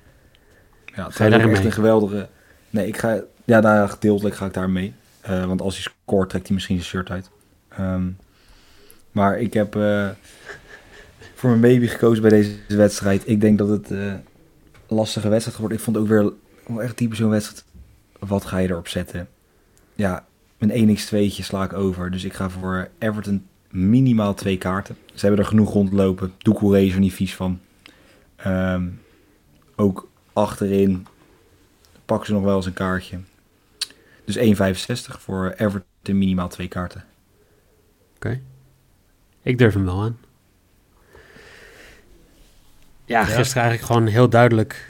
Ja, 0.84 1.04
het 1.04 1.14
Ga 1.14 1.24
je 1.24 1.34
echt 1.34 1.46
mee? 1.46 1.64
een 1.64 1.72
geweldige... 1.72 2.28
Nee, 2.70 2.86
ik 2.86 2.96
ga... 2.96 3.22
Ja, 3.44 3.60
daar 3.60 3.88
gedeeltelijk 3.88 4.36
ga 4.36 4.46
ik 4.46 4.52
daar 4.54 4.70
mee. 4.70 4.94
Eh, 5.20 5.44
want 5.44 5.60
als 5.60 5.74
hij 5.74 5.82
scoort, 5.82 6.28
trekt 6.28 6.46
hij 6.46 6.54
misschien 6.54 6.76
zijn 6.76 6.88
shirt 6.88 7.10
uit. 7.10 7.30
Ehm, 7.68 8.08
maar 9.12 9.40
ik 9.40 9.52
heb 9.52 9.76
eh, 9.76 10.08
voor 11.34 11.50
mijn 11.50 11.60
baby 11.60 11.86
gekozen 11.86 12.22
bij 12.22 12.30
deze 12.30 12.56
wedstrijd. 12.68 13.28
Ik 13.28 13.40
denk 13.40 13.58
dat 13.58 13.68
het 13.68 13.90
eh, 13.90 13.98
een 14.06 14.22
lastige 14.86 15.28
wedstrijd 15.28 15.58
wordt. 15.58 15.74
Ik 15.74 15.80
vond 15.80 15.96
ook 15.96 16.08
weer 16.08 16.32
wel 16.74 16.82
echt 16.82 16.96
typisch 16.96 17.18
zo'n 17.18 17.30
wedstrijd. 17.30 17.64
Wat 18.18 18.44
ga 18.44 18.58
je 18.58 18.68
erop 18.68 18.88
zetten? 18.88 19.28
Ja, 19.94 20.26
een 20.58 20.96
1x2'tje 20.98 21.42
sla 21.44 21.64
ik 21.64 21.72
over. 21.72 22.10
Dus 22.10 22.24
ik 22.24 22.32
ga 22.32 22.50
voor 22.50 22.88
Everton 22.98 23.46
minimaal 23.70 24.34
twee 24.34 24.58
kaarten. 24.58 24.96
Ze 25.14 25.26
hebben 25.26 25.44
er 25.44 25.50
genoeg 25.50 25.72
rondlopen. 25.72 26.32
Doucouré 26.38 26.80
is 26.80 26.92
er 26.94 27.00
niet 27.00 27.12
vies 27.14 27.34
van. 27.36 27.60
Ehm, 28.36 28.88
ook 29.76 30.08
achterin 30.32 31.06
pakken 32.04 32.26
ze 32.26 32.32
nog 32.32 32.42
wel 32.42 32.56
eens 32.56 32.66
een 32.66 32.72
kaartje. 32.72 33.18
Dus 34.24 34.36
1,65 34.36 35.20
voor 35.20 35.54
Everton 35.56 36.18
minimaal 36.18 36.48
twee 36.48 36.68
kaarten. 36.68 37.04
Ik 39.42 39.58
durf 39.58 39.74
hem 39.74 39.84
wel 39.84 40.00
aan. 40.02 40.18
Ja, 43.04 43.20
Ja. 43.20 43.24
gisteren 43.24 43.62
eigenlijk 43.62 43.92
gewoon 43.92 44.06
heel 44.06 44.28
duidelijk 44.28 44.89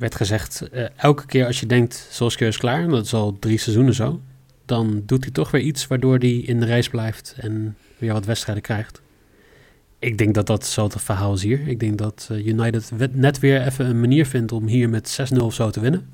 werd 0.00 0.14
gezegd... 0.14 0.68
eh, 0.68 0.84
elke 0.96 1.26
keer 1.26 1.46
als 1.46 1.60
je 1.60 1.66
denkt, 1.66 2.06
Solskjaer 2.10 2.48
is 2.48 2.56
klaar... 2.56 2.82
en 2.82 2.88
dat 2.88 3.04
is 3.04 3.14
al 3.14 3.36
drie 3.38 3.58
seizoenen 3.58 3.94
zo... 3.94 4.20
dan 4.64 5.02
doet 5.06 5.24
hij 5.24 5.32
toch 5.32 5.50
weer 5.50 5.60
iets 5.60 5.86
waardoor 5.86 6.18
hij 6.18 6.36
in 6.36 6.60
de 6.60 6.66
race 6.66 6.90
blijft... 6.90 7.34
en 7.36 7.76
weer 7.98 8.12
wat 8.12 8.24
wedstrijden 8.24 8.62
krijgt. 8.62 9.00
Ik 9.98 10.18
denk 10.18 10.34
dat 10.34 10.46
dat 10.46 10.66
zo 10.66 10.84
het 10.84 11.02
verhaal 11.02 11.34
is 11.34 11.42
hier. 11.42 11.68
Ik 11.68 11.80
denk 11.80 11.98
dat 11.98 12.28
eh, 12.30 12.46
United 12.46 12.90
net 13.12 13.38
weer 13.38 13.66
even 13.66 13.86
een 13.86 14.00
manier 14.00 14.26
vindt... 14.26 14.52
om 14.52 14.66
hier 14.66 14.88
met 14.88 15.20
6-0 15.34 15.36
of 15.36 15.54
zo 15.54 15.70
te 15.70 15.80
winnen. 15.80 16.08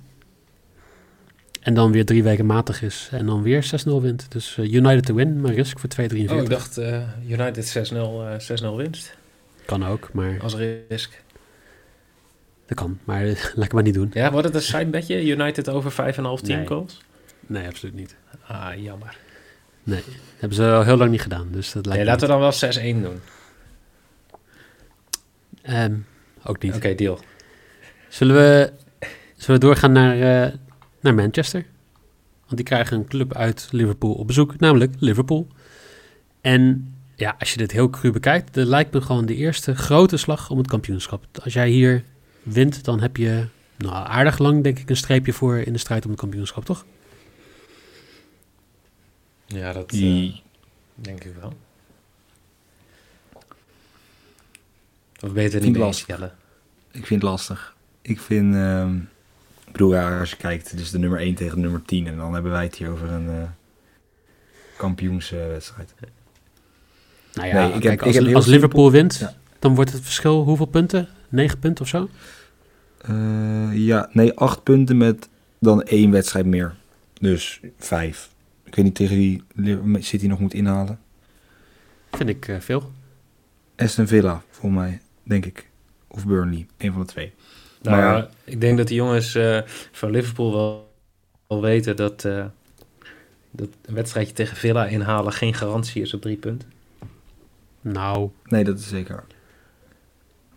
En 1.60 1.74
dan 1.74 1.92
weer 1.92 2.04
drie 2.04 2.22
weken 2.22 2.46
matig 2.46 2.82
is. 2.82 3.08
En 3.12 3.26
dan 3.26 3.42
weer 3.42 3.82
6-0 3.88 3.90
wint. 4.00 4.26
Dus 4.28 4.58
eh, 4.58 4.72
United 4.72 5.06
to 5.06 5.14
win, 5.14 5.40
maar 5.40 5.54
risk 5.54 5.78
voor 5.78 5.90
2,43. 6.00 6.30
Oh, 6.30 6.42
ik 6.42 6.48
dacht 6.48 6.78
United 7.28 7.90
6-0 7.92 7.94
eh, 7.94 8.72
6-0 8.72 8.76
winst 8.76 9.16
Kan 9.64 9.86
ook, 9.86 10.08
maar 10.12 10.40
als 10.40 10.54
risk. 10.54 11.24
Dat 12.66 12.76
kan. 12.76 12.98
Maar 13.04 13.24
laat 13.54 13.64
ik 13.64 13.72
maar 13.72 13.82
niet 13.82 13.94
doen. 13.94 14.10
Ja, 14.12 14.30
wordt 14.30 14.46
het 14.46 14.54
een 14.54 14.62
sidebedje? 14.62 15.26
United 15.26 15.68
over 15.68 16.14
5,5 16.14 16.42
team 16.42 16.66
goals? 16.66 17.00
Nee, 17.46 17.66
absoluut 17.66 17.94
niet. 17.94 18.16
Ah, 18.46 18.82
jammer. 18.82 19.16
Nee, 19.82 20.02
dat 20.06 20.14
hebben 20.38 20.56
ze 20.56 20.70
al 20.70 20.84
heel 20.84 20.96
lang 20.96 21.10
niet 21.10 21.20
gedaan. 21.20 21.48
Dus 21.50 21.72
dat 21.72 21.86
lijkt 21.86 22.02
Nee, 22.02 22.10
laten 22.10 22.26
we 22.26 22.32
dan 22.32 22.40
wel 22.40 22.52
6-1 22.52 23.02
doen. 23.02 23.20
Ehm, 25.62 25.94
ook 26.44 26.62
niet. 26.62 26.74
Oké, 26.74 26.94
deal. 26.94 27.20
Zullen, 28.08 28.36
we, 28.36 28.72
zullen 29.36 29.60
we 29.60 29.66
doorgaan 29.66 29.92
naar, 29.92 30.44
eh, 30.44 30.52
naar 31.00 31.14
Manchester? 31.14 31.66
Want 32.44 32.56
die 32.56 32.64
krijgen 32.64 32.96
een 32.96 33.06
club 33.06 33.34
uit 33.34 33.68
Liverpool 33.70 34.12
op 34.12 34.26
bezoek, 34.26 34.58
namelijk 34.58 34.94
Liverpool. 34.98 35.48
En 36.40 36.94
ja, 37.14 37.36
als 37.38 37.50
je 37.50 37.58
dit 37.58 37.72
heel 37.72 37.90
cru 37.90 38.10
bekijkt, 38.10 38.54
dat 38.54 38.66
lijkt 38.66 38.92
me 38.92 39.00
gewoon 39.00 39.26
de 39.26 39.34
eerste 39.34 39.74
grote 39.74 40.16
slag 40.16 40.50
om 40.50 40.58
het 40.58 40.66
kampioenschap. 40.66 41.24
Als 41.42 41.52
jij 41.52 41.68
hier 41.68 42.04
wint, 42.46 42.84
dan 42.84 43.00
heb 43.00 43.16
je 43.16 43.46
nou, 43.76 43.94
aardig 44.06 44.38
lang, 44.38 44.62
denk 44.62 44.78
ik, 44.78 44.90
een 44.90 44.96
streepje 44.96 45.32
voor 45.32 45.56
in 45.58 45.72
de 45.72 45.78
strijd 45.78 46.04
om 46.04 46.10
het 46.10 46.20
kampioenschap, 46.20 46.64
toch? 46.64 46.84
Ja, 49.46 49.72
dat 49.72 49.92
eh, 49.92 50.32
denk 50.94 51.24
ik 51.24 51.34
wel. 51.40 51.52
Of 55.20 55.32
beter 55.32 55.58
niet 55.60 55.68
ik 55.68 55.74
mee 55.76 55.82
lastig. 55.82 56.06
Jelle? 56.06 56.32
ik 56.90 57.06
vind 57.06 57.22
het 57.22 57.30
lastig. 57.30 57.74
Ik 58.02 58.20
vind, 58.20 58.54
ehm, 58.54 58.96
ik 59.66 59.72
bedoel, 59.72 59.92
ja, 59.94 60.18
als 60.18 60.30
je 60.30 60.36
kijkt, 60.36 60.72
is 60.72 60.90
de 60.90 60.98
nummer 60.98 61.20
1 61.20 61.34
tegen 61.34 61.54
de 61.54 61.60
nummer 61.62 61.82
10. 61.82 62.06
En 62.06 62.16
dan 62.16 62.32
hebben 62.34 62.52
wij 62.52 62.64
het 62.64 62.74
hier 62.76 62.90
over 62.90 63.10
een 63.10 63.28
eh 63.28 63.42
kampioenswedstrijd. 64.76 65.94
Nou 67.34 67.48
ja, 67.48 67.54
Nee, 67.54 67.66
ik 67.66 67.72
heb- 67.72 67.82
kijk, 67.82 68.00
ik 68.00 68.06
als, 68.06 68.14
heb 68.14 68.24
als 68.24 68.32
simpel- 68.44 68.52
Liverpool 68.52 68.90
wint, 68.90 69.16
Ja. 69.16 69.34
dan 69.58 69.74
wordt 69.74 69.92
het 69.92 70.02
verschil 70.02 70.42
hoeveel 70.42 70.66
punten? 70.66 71.08
9 71.28 71.58
punten 71.58 71.84
of 71.84 71.90
zo? 71.90 72.08
Eh, 73.00 73.68
ja, 73.72 74.08
nee, 74.12 74.32
acht 74.32 74.62
punten 74.62 74.96
met 74.96 75.28
dan 75.58 75.82
één 75.82 76.10
wedstrijd 76.10 76.46
meer. 76.46 76.74
Dus 77.20 77.60
vijf. 77.78 78.30
Ik 78.64 78.74
weet 78.74 78.84
niet 78.84 78.94
tegen 78.94 79.16
wie 79.16 79.42
City 80.02 80.26
nog 80.26 80.38
moet 80.38 80.54
inhalen. 80.54 80.98
Vind 82.12 82.28
ik 82.28 82.48
eh, 82.48 82.60
veel. 82.60 82.92
Aston 83.76 84.06
Villa, 84.06 84.42
voor 84.50 84.72
mij, 84.72 85.00
denk 85.22 85.46
ik. 85.46 85.68
Of 86.08 86.26
Burnley, 86.26 86.66
een 86.78 86.92
van 86.92 87.00
de 87.00 87.06
twee. 87.06 87.32
Nou 87.82 87.96
Maar- 87.96 88.16
ja, 88.16 88.28
ik 88.44 88.60
denk 88.60 88.76
dat 88.78 88.88
de 88.88 88.94
jongens 88.94 89.34
eh, 89.34 89.60
van 89.92 90.10
Liverpool 90.10 90.52
wel, 90.52 90.92
wel 91.48 91.60
weten 91.60 91.96
dat, 91.96 92.24
eh, 92.24 92.44
dat 93.50 93.68
een 93.84 93.94
wedstrijdje 93.94 94.32
tegen 94.34 94.56
Villa 94.56 94.86
inhalen 94.86 95.32
geen 95.32 95.54
garantie 95.54 96.02
is 96.02 96.14
op 96.14 96.20
drie 96.22 96.36
punten. 96.36 96.72
Nou, 97.80 98.30
Nee, 98.44 98.64
dat 98.64 98.78
is 98.78 98.88
zeker. 98.88 99.24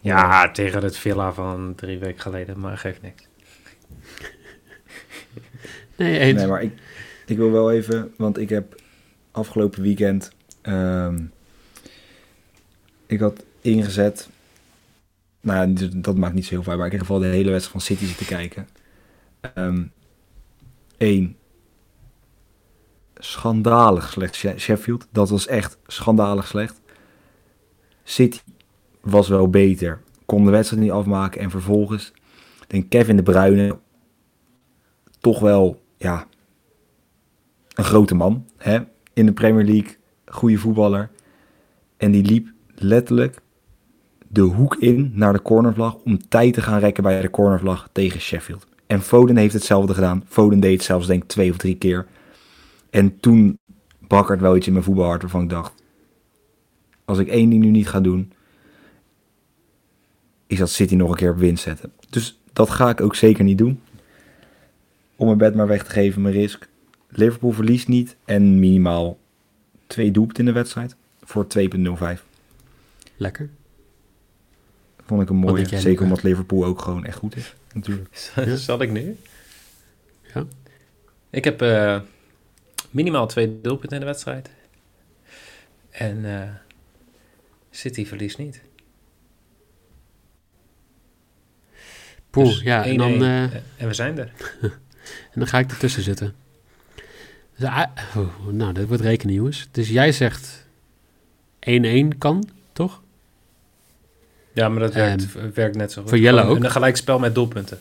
Ja, 0.01 0.51
tegen 0.51 0.83
het 0.83 0.97
Villa 0.97 1.33
van 1.33 1.73
drie 1.75 1.99
weken 1.99 2.21
geleden, 2.21 2.59
maar 2.59 2.77
geeft 2.77 3.01
niks. 3.01 3.27
nee, 5.97 6.19
eens. 6.19 6.37
Nee, 6.39 6.47
maar 6.47 6.61
ik, 6.61 6.73
ik 7.25 7.37
wil 7.37 7.51
wel 7.51 7.71
even, 7.71 8.13
want 8.17 8.37
ik 8.37 8.49
heb 8.49 8.81
afgelopen 9.31 9.81
weekend. 9.81 10.31
ehm, 10.61 11.23
ik 13.05 13.19
had 13.19 13.43
ingezet. 13.61 14.29
Nou, 15.41 15.73
ja, 15.73 15.87
dat- 15.95 16.15
maakt 16.17 16.33
niet 16.33 16.43
zo 16.45 16.49
heel 16.49 16.63
veel 16.63 16.71
uit, 16.71 16.81
maar 16.81 16.91
ik 16.91 16.99
heb 16.99 17.01
in 17.01 17.07
ieder 17.07 17.23
geval 17.25 17.31
de 17.31 17.37
hele 17.37 17.51
wedstrijd 17.51 17.83
van 17.85 17.95
City 17.95 18.05
zitten 18.05 18.25
kijken. 18.25 18.67
Eén. 20.97 21.37
schandalig 23.21 24.11
slecht 24.11 24.35
She- 24.35 24.57
Sheffield. 24.57 25.07
Dat 25.11 25.29
was 25.29 25.47
echt 25.47 25.77
schandalig 25.87 26.47
slecht. 26.47 26.81
City 28.03 28.39
was 29.01 29.27
wel 29.27 29.49
beter. 29.49 30.01
Kon 30.25 30.45
de 30.45 30.51
wedstrijd 30.51 30.83
niet 30.83 30.91
afmaken. 30.91 31.41
En 31.41 31.49
vervolgens, 31.49 32.13
denk 32.67 32.89
Kevin 32.89 33.15
de 33.15 33.23
Bruyne, 33.23 33.77
toch 35.19 35.39
wel, 35.39 35.81
ja, 35.97 36.27
een 37.73 37.83
grote 37.83 38.15
man. 38.15 38.45
Hè? 38.57 38.79
In 39.13 39.25
de 39.25 39.33
Premier 39.33 39.65
League, 39.65 39.95
goede 40.25 40.57
voetballer. 40.57 41.09
En 41.97 42.11
die 42.11 42.23
liep 42.23 42.51
letterlijk 42.75 43.41
de 44.27 44.41
hoek 44.41 44.75
in 44.75 45.11
naar 45.13 45.33
de 45.33 45.41
cornervlag 45.41 45.95
om 45.95 46.27
tijd 46.27 46.53
te 46.53 46.61
gaan 46.61 46.79
rekken 46.79 47.03
bij 47.03 47.21
de 47.21 47.29
cornervlag 47.29 47.89
tegen 47.91 48.19
Sheffield. 48.19 48.67
En 48.87 49.01
Foden 49.01 49.37
heeft 49.37 49.53
hetzelfde 49.53 49.93
gedaan. 49.93 50.23
Foden 50.27 50.59
deed 50.59 50.73
het 50.73 50.83
zelfs 50.83 51.07
denk 51.07 51.23
ik 51.23 51.29
twee 51.29 51.51
of 51.51 51.57
drie 51.57 51.77
keer. 51.77 52.07
En 52.89 53.19
toen 53.19 53.59
bakkert 54.07 54.41
wel 54.41 54.55
iets 54.55 54.67
in 54.67 54.73
mijn 54.73 54.85
voetbalhart 54.85 55.21
waarvan 55.21 55.43
ik 55.43 55.49
dacht... 55.49 55.73
Als 57.05 57.17
ik 57.17 57.27
één 57.27 57.49
ding 57.49 57.63
nu 57.63 57.69
niet 57.69 57.89
ga 57.89 57.99
doen... 57.99 58.31
Is 60.49 60.57
dat 60.57 60.69
City 60.69 60.95
nog 60.95 61.09
een 61.09 61.15
keer 61.15 61.31
op 61.31 61.37
winst 61.37 61.63
zetten. 61.63 61.91
Dus 62.09 62.39
dat 62.53 62.69
ga 62.69 62.89
ik 62.89 63.01
ook 63.01 63.15
zeker 63.15 63.43
niet 63.43 63.57
doen. 63.57 63.81
Om 65.15 65.25
mijn 65.25 65.37
bed 65.37 65.55
maar 65.55 65.67
weg 65.67 65.83
te 65.83 65.89
geven, 65.89 66.21
mijn 66.21 66.33
risk. 66.33 66.67
Liverpool 67.09 67.51
verliest 67.51 67.87
niet. 67.87 68.15
En 68.25 68.59
minimaal 68.59 69.17
twee 69.87 70.11
doelpunten 70.11 70.45
in 70.45 70.53
de 70.53 70.59
wedstrijd. 70.59 70.95
Voor 71.23 71.47
2,05. 71.57 72.23
Lekker. 73.17 73.49
Vond 75.05 75.21
ik 75.21 75.29
een 75.29 75.35
mooie. 75.35 75.77
Zeker 75.77 76.03
omdat 76.03 76.23
Liverpool 76.23 76.65
ook 76.65 76.81
gewoon 76.81 77.05
echt 77.05 77.17
goed 77.17 77.35
is. 77.35 77.55
Natuurlijk. 77.73 78.31
Ja. 78.35 78.55
Zal 78.55 78.81
ik 78.81 78.91
nu? 78.91 79.17
Ja. 80.33 80.45
Ik 81.29 81.43
heb 81.43 81.61
eh, 81.61 82.01
minimaal 82.89 83.27
twee 83.27 83.61
doelpunten 83.61 83.97
in 83.97 83.99
de 83.99 84.09
wedstrijd. 84.09 84.49
En 85.89 86.41
eh, 86.41 86.49
City 87.69 88.05
verliest 88.05 88.37
niet. 88.37 88.61
Poeh, 92.29 92.47
Dus 92.47 92.61
ja, 92.61 92.85
en 92.85 92.93
1-1. 92.93 92.97
dan, 92.97 93.23
eh, 93.23 93.43
en 93.77 93.87
we 93.87 93.93
zijn 93.93 94.17
er. 94.17 94.31
en 95.33 95.35
dan 95.39 95.47
ga 95.47 95.59
ik 95.59 95.71
ertussen 95.71 96.03
zitten. 96.03 96.33
Dus, 97.57 97.69
ah, 97.69 97.85
oh, 98.15 98.47
nou, 98.51 98.73
dat 98.73 98.87
wordt 98.87 99.03
rekenen, 99.03 99.33
jongens. 99.35 99.67
Dus 99.71 99.89
jij 99.89 100.11
zegt 100.11 100.67
1-1 101.59 102.17
kan, 102.17 102.49
toch? 102.73 103.01
Ja, 104.53 104.69
maar 104.69 104.79
dat 104.79 104.93
werkt, 104.93 105.53
werkt 105.53 105.75
net 105.75 105.91
zo 105.91 106.01
goed. 106.01 106.09
voor 106.09 106.19
Jelle 106.19 106.39
Gewoon 106.41 106.57
ook? 106.57 106.63
Een 106.63 106.71
gelijk 106.71 106.97
spel 106.97 107.19
met 107.19 107.35
doelpunten. 107.35 107.79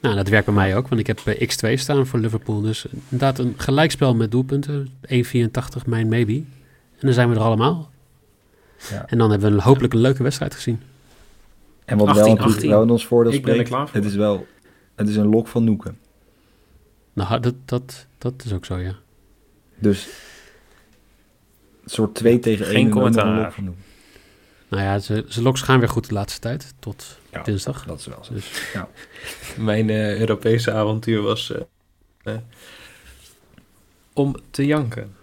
Nou, 0.00 0.16
dat 0.16 0.28
werkt 0.28 0.46
bij 0.46 0.54
mij 0.54 0.76
ook, 0.76 0.88
want 0.88 1.00
ik 1.00 1.06
heb 1.06 1.20
eh, 1.24 1.48
X2 1.48 1.78
staan 1.78 2.06
voor 2.06 2.18
Liverpool. 2.18 2.60
Dus 2.60 2.86
inderdaad 3.08 3.38
een 3.38 3.54
gelijkspel 3.56 4.14
met 4.14 4.30
doelpunten. 4.30 4.88
1,84 5.08 5.86
mijn 5.86 6.08
maybe. 6.08 6.32
En 6.32 7.00
dan 7.00 7.12
zijn 7.12 7.28
we 7.28 7.34
er 7.34 7.40
allemaal. 7.40 7.90
Ja. 8.90 9.04
En 9.06 9.18
dan 9.18 9.30
hebben 9.30 9.54
we 9.54 9.62
hopelijk 9.62 9.92
een 9.92 10.00
leuke 10.00 10.22
wedstrijd 10.22 10.54
gezien. 10.54 10.82
En 11.86 11.96
wat 11.98 12.06
18, 12.06 12.24
wel 12.24 12.32
natuurlijk 12.34 12.54
18. 12.56 12.70
wel 12.70 12.82
in 12.82 12.90
ons 12.90 13.06
voordeel 13.06 13.32
Ik 13.32 13.42
ben 13.42 13.48
er 13.48 13.54
spreekt. 13.54 13.68
klaar 13.70 13.88
voor. 13.88 13.96
Het 13.96 14.04
is 14.04 14.14
wel... 14.14 14.46
Het 14.94 15.08
is 15.08 15.16
een 15.16 15.26
lok 15.28 15.48
van 15.48 15.64
Noeken. 15.64 15.98
Nou, 17.12 17.40
dat, 17.40 17.54
dat, 17.64 18.06
dat 18.18 18.44
is 18.44 18.52
ook 18.52 18.64
zo, 18.64 18.76
ja. 18.76 18.94
Dus... 19.78 20.08
Een 21.84 21.90
soort 21.90 22.14
2 22.14 22.38
tegen 22.38 22.66
1. 22.66 22.74
Geen 22.74 22.90
commentaar. 22.90 23.26
Een 23.26 23.42
lok 23.42 23.52
van 23.52 23.64
Noeken. 23.64 23.84
Nou 24.68 24.82
ja, 24.82 24.98
ze, 24.98 25.24
ze 25.28 25.42
loks 25.42 25.60
gaan 25.62 25.78
weer 25.78 25.88
goed 25.88 26.08
de 26.08 26.14
laatste 26.14 26.40
tijd. 26.40 26.74
Tot 26.78 27.18
Ja, 27.32 27.42
dinsdag. 27.42 27.84
Dat 27.84 27.98
is 27.98 28.06
wel 28.06 28.24
zo. 28.24 28.34
Dus 28.34 28.72
Mijn 29.56 29.90
eh, 29.90 30.18
Europese 30.20 30.72
avontuur 30.72 31.22
was 31.22 31.52
eh, 31.52 31.62
eh, 32.34 32.40
om 34.12 34.36
te 34.50 34.66
janken. 34.66 35.14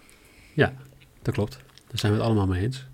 dat 1.21 1.33
klopt. 1.33 1.57
Daar 1.87 1.97
zijn 1.99 2.11
we 2.11 2.17
het 2.17 2.27
allemaal 2.27 2.47
mee 2.47 2.61
eens. 2.61 2.85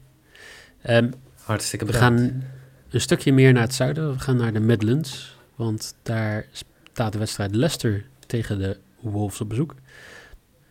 Ehm, 0.82 1.12
Hartstikke 1.44 1.86
we 1.86 1.92
bedankt. 1.92 2.22
gaan 2.22 2.44
een 2.90 3.02
stukje 3.02 3.34
meer 3.34 3.54
naar 3.54 3.62
het 3.62 3.74
zuiden. 3.74 4.14
We 4.14 4.20
gaan 4.20 4.38
naar 4.38 4.54
de 4.54 4.60
Midlands. 4.60 5.38
Want 5.56 5.96
daar 6.04 6.46
staat 6.92 7.12
de 7.12 7.20
wedstrijd 7.20 7.56
Leicester 7.56 8.06
tegen 8.28 8.60
de 8.60 8.78
Wolves 9.00 9.42
op 9.42 9.50
bezoek. 9.50 9.76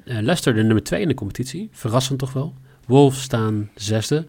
Eh, 0.05 0.15
Leicester 0.15 0.55
de 0.55 0.63
nummer 0.63 0.83
2 0.85 1.01
in 1.01 1.09
de 1.09 1.15
competitie. 1.15 1.69
Verrassend 1.73 2.19
toch 2.19 2.33
wel. 2.33 2.55
Wolves 2.87 3.23
staan 3.23 3.71
zesde. 3.75 4.27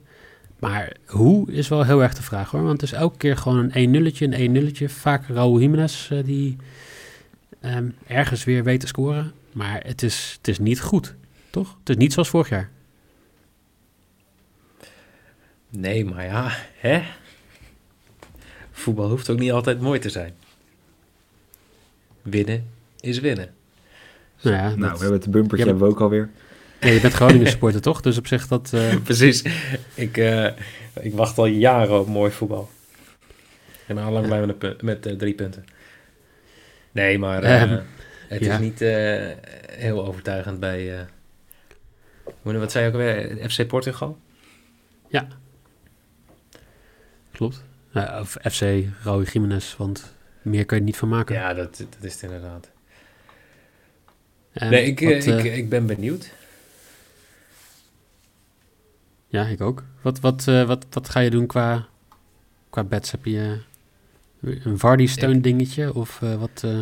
Maar 0.59 0.95
hoe 1.05 1.51
is 1.51 1.67
wel 1.67 1.83
heel 1.83 2.03
erg 2.03 2.13
de 2.13 2.21
vraag 2.21 2.51
hoor. 2.51 2.63
Want 2.63 2.81
het 2.81 2.91
is 2.91 2.97
elke 2.97 3.17
keer 3.17 3.37
gewoon 3.37 3.57
een 3.71 3.89
1-nulletje, 3.89 4.25
een 4.25 4.49
1-nulletje. 4.49 4.89
Vaak 4.89 5.27
Raúl 5.27 5.59
Jiménez 5.59 6.11
eh, 6.11 6.23
die 6.23 6.57
ehm, 7.59 7.89
ergens 8.07 8.43
weer 8.43 8.63
weet 8.63 8.79
te 8.79 8.87
scoren. 8.87 9.31
Maar 9.51 9.83
het 9.85 10.03
is, 10.03 10.35
het 10.37 10.47
is 10.47 10.59
niet 10.59 10.81
goed, 10.81 11.15
toch? 11.49 11.77
Het 11.79 11.89
is 11.89 11.95
niet 11.95 12.13
zoals 12.13 12.29
vorig 12.29 12.49
jaar. 12.49 12.69
Nee, 15.69 16.05
maar 16.05 16.25
ja, 16.25 16.51
hè? 16.75 17.03
Voetbal 18.89 19.09
hoeft 19.09 19.29
ook 19.29 19.39
niet 19.39 19.51
altijd 19.51 19.81
mooi 19.81 19.99
te 19.99 20.09
zijn. 20.09 20.33
Winnen 22.21 22.67
is 22.99 23.19
winnen. 23.19 23.53
Nou 24.41 24.55
ja, 24.55 24.61
Nou, 24.67 24.79
dat- 24.79 24.91
we 24.91 24.97
hebben 24.99 25.19
het 25.21 25.31
bumpertje 25.31 25.65
Ja, 25.65 25.71
hebben 25.71 25.87
we 25.87 25.93
ook 25.93 26.01
alweer. 26.01 26.29
ja, 26.81 26.87
je 26.89 26.99
bent 27.01 27.13
Groningen 27.13 27.47
supporter 27.51 27.81
toch? 27.81 28.01
Dus 28.01 28.17
op 28.17 28.27
zich 28.27 28.47
dat... 28.47 28.73
eh, 28.73 28.95
Precies. 29.03 29.43
Ik, 29.93 30.17
eh, 30.17 30.45
ik 31.01 31.13
wacht 31.13 31.37
al 31.37 31.45
jaren 31.45 31.99
op 31.99 32.07
mooi 32.07 32.31
voetbal. 32.31 32.69
Ik 33.87 33.95
ben 33.95 33.97
al 33.97 34.11
lang 34.11 34.25
blij 34.25 34.45
met, 34.45 34.81
met 34.81 35.05
eh, 35.05 35.13
drie 35.15 35.33
punten. 35.33 35.65
Nee, 36.91 37.19
maar... 37.19 37.43
eh, 37.43 37.61
Ehm, 37.61 37.81
Het 38.27 38.43
Ja. 38.43 38.53
is 38.53 38.59
niet 38.59 38.81
eh, 38.81 39.27
heel 39.71 40.05
overtuigend 40.05 40.59
bij... 40.59 40.97
eh, 40.99 41.05
wat 42.41 42.71
zei 42.71 42.85
je 42.85 42.91
ook 42.91 42.97
weer? 42.97 43.49
FC 43.49 43.67
Portugal? 43.67 44.17
Klopt. 47.31 47.63
Ja, 47.91 48.19
of 48.19 48.37
FC 48.51 48.61
Raúl 49.03 49.23
Jiménez, 49.23 49.75
want 49.75 50.13
meer 50.41 50.65
kun 50.65 50.77
je 50.77 50.83
niet 50.83 50.97
van 50.97 51.09
maken. 51.09 51.35
Ja, 51.35 51.53
dat, 51.53 51.77
dat 51.77 52.03
is 52.03 52.13
het 52.13 52.21
inderdaad. 52.23 52.69
En 54.53 54.69
nee, 54.69 54.85
ik, 54.85 54.99
wat, 54.99 55.11
eh, 55.11 55.27
ik, 55.39 55.45
eh, 55.45 55.57
ik 55.57 55.69
ben 55.69 55.85
benieuwd. 55.85 56.31
Ja, 59.27 59.45
ik 59.45 59.61
ook. 59.61 59.83
Wat, 60.01 60.19
wat, 60.19 60.47
eh, 60.47 60.63
wat, 60.63 60.85
wat 60.89 61.09
ga 61.09 61.19
je 61.19 61.29
doen 61.29 61.45
qua, 61.47 61.87
qua 62.69 62.83
bets? 62.83 63.11
Heb 63.11 63.25
je 63.25 63.57
eh, 64.43 64.65
een 64.65 64.79
Vardy-steun 64.79 65.41
dingetje? 65.41 65.93
Of 65.93 66.21
eh, 66.21 66.35
wat? 66.35 66.61
eh, 66.63 66.79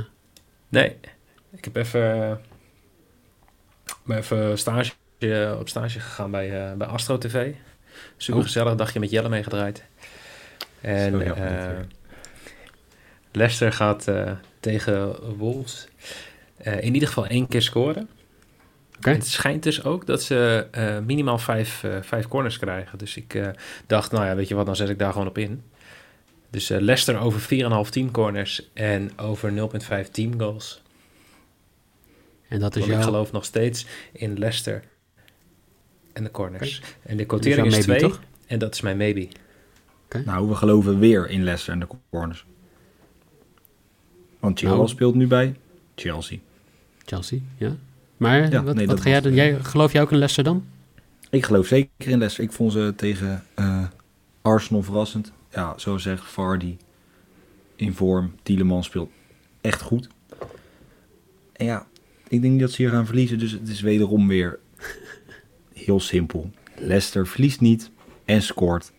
Nee, 0.70 0.96
ik 1.52 1.64
heb 1.64 1.76
even, 1.76 2.24
eh, 2.30 2.36
ben 4.04 4.18
even 4.18 4.58
stage, 4.58 4.92
eh, 5.18 5.56
op 5.60 5.70
stage 5.70 6.00
gegaan 6.00 6.32
bij, 6.32 6.70
eh, 6.70 6.78
bij 6.78 6.88
Astro 6.88 7.18
TV. 7.18 7.54
Super 8.18 8.40
Oh. 8.40 8.46
gezellig, 8.46 8.76
dagje 8.76 9.00
met 9.00 9.10
Jelle 9.10 9.30
meegedraaid. 9.30 9.84
En 10.82 11.36
eh. 11.36 11.80
Leicester 13.38 13.72
gaat 13.72 14.08
eh, 14.08 14.32
tegen 14.60 15.16
Wolves 15.38 15.88
eh, 16.58 16.82
in 16.82 16.94
ieder 16.94 17.08
geval 17.08 17.28
één 17.28 17.48
keer 17.48 17.62
scoren. 17.62 18.10
Het 19.00 19.28
schijnt 19.28 19.64
dus 19.64 19.84
ook 19.84 20.06
dat 20.06 20.22
ze 20.22 20.68
minimaal 21.06 21.38
vijf, 21.38 21.84
eh, 21.84 21.98
vijf 22.02 22.28
corners 22.28 22.58
krijgen. 22.58 22.98
Dus 22.98 23.18
ik 23.18 23.42
dacht, 23.88 24.12
nou 24.12 24.26
ja, 24.26 24.36
weet 24.36 24.48
je 24.48 24.56
wat, 24.56 24.66
dan 24.66 24.76
zet 24.76 24.90
ik 24.90 25.00
daar 25.00 25.12
gewoon 25.12 25.28
op 25.28 25.38
in. 25.38 25.64
Dus 26.50 26.68
Leicester 26.68 27.20
over 27.20 27.40
4,5 27.86 27.90
team 27.90 28.12
corners 28.12 28.70
en 28.74 29.18
over 29.18 29.52
0,5 29.52 30.10
team 30.12 30.40
goals. 30.40 30.82
en 32.48 32.60
dat 32.60 32.76
is 32.76 32.82
Want 32.82 32.92
ik 32.94 32.98
jouw, 32.98 33.08
geloof 33.08 33.32
nog 33.32 33.46
steeds 33.46 33.86
in 34.12 34.40
Leicester 34.40 34.84
en 36.14 36.24
de 36.24 36.32
corners. 36.32 36.82
En 37.04 37.18
de 37.18 37.26
quotering 37.26 37.70
jouw 37.70 37.80
is 37.80 37.86
maybe, 37.86 38.06
2 38.06 38.12
toch? 38.12 38.22
en 38.48 38.60
dat 38.60 38.74
is 38.74 38.82
mijn 38.82 38.98
maybe. 38.98 39.28
Nou, 40.26 40.48
we 40.48 40.56
geloven 40.56 41.00
weer 41.00 41.30
in 41.30 41.44
Leicester 41.44 41.74
en 41.74 41.80
de 41.80 41.88
corners. 42.10 42.46
Want 44.40 44.60
Chilwell 44.60 44.78
Nou. 44.78 44.90
speelt 44.90 45.16
nu 45.16 45.28
bij 45.28 45.56
Chelsea. 45.96 46.38
Chelsea, 47.06 47.40
ja. 47.58 47.76
Maar 48.18 48.52
Ja, 48.52 48.64
wat, 48.64 48.76
nee, 48.76 48.88
wat 48.88 49.02
ga 49.02 49.10
jij 49.10 49.14
was- 49.14 49.24
doen? 49.28 49.34
Jij, 49.34 49.60
geloof 49.64 49.92
jij 49.92 50.02
ook 50.02 50.12
in 50.12 50.18
Leicester 50.18 50.44
dan? 50.44 50.66
Ik 51.30 51.46
geloof 51.46 51.68
zeker 51.68 51.90
in 51.98 52.18
Leicester. 52.18 52.44
Ik 52.44 52.52
vond 52.52 52.72
ze 52.72 52.94
tegen 52.96 53.44
eh, 53.56 53.84
Arsenal 54.42 54.84
verrassend. 54.84 55.32
Ja, 55.52 55.74
zoals 55.78 56.04
zegt 56.04 56.26
Vardy 56.26 56.78
in 57.76 57.94
vorm. 57.94 58.34
Tielemans 58.44 58.86
speelt 58.86 59.12
echt 59.62 59.82
goed. 59.82 60.08
En 61.54 61.66
ja, 61.66 61.86
ik 62.28 62.42
denk 62.42 62.54
niet 62.54 62.62
dat 62.62 62.72
ze 62.72 62.82
hier 62.82 62.92
gaan 62.92 63.06
verliezen. 63.06 63.40
Dus 63.40 63.52
het 63.52 63.68
is 63.68 63.82
wederom 63.82 64.28
weer 64.28 64.60
heel 65.74 66.00
simpel. 66.00 66.52
Leicester 66.78 67.28
verliest 67.28 67.62
niet 67.62 67.90
en 68.26 68.42
scoort. 68.42 68.92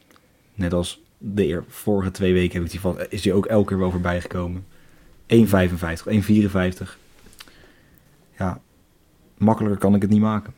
Net 0.59 0.73
als 0.73 1.01
de 1.19 1.47
eer- 1.47 1.65
vorige 1.69 2.11
twee 2.11 2.33
weken 2.33 2.55
heb 2.55 2.65
ik 2.65 2.71
die 2.71 2.81
van, 2.81 2.99
is 3.09 3.25
hij 3.25 3.33
ook 3.33 3.47
elke 3.47 3.69
keer 3.69 3.79
wel 3.79 3.91
voorbij 3.91 4.21
gekomen. 4.21 4.67
1,55, 5.27 6.07
1,54. 6.07 6.99
Ja, 8.39 8.61
makkelijker 9.39 9.79
kan 9.81 9.95
ik 9.95 10.03
het 10.03 10.11
niet 10.11 10.21
maken. 10.21 10.53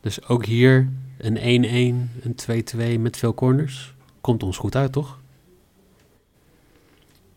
Dus 0.00 0.28
ook 0.28 0.44
hier 0.44 0.88
een 1.18 1.36
1-1, 1.36 2.10
een 2.22 2.34
2-2 2.96 3.00
met 3.00 3.16
veel 3.16 3.34
corners. 3.34 3.94
Komt 4.20 4.42
ons 4.42 4.56
goed 4.56 4.76
uit, 4.76 4.92
toch? 4.92 5.18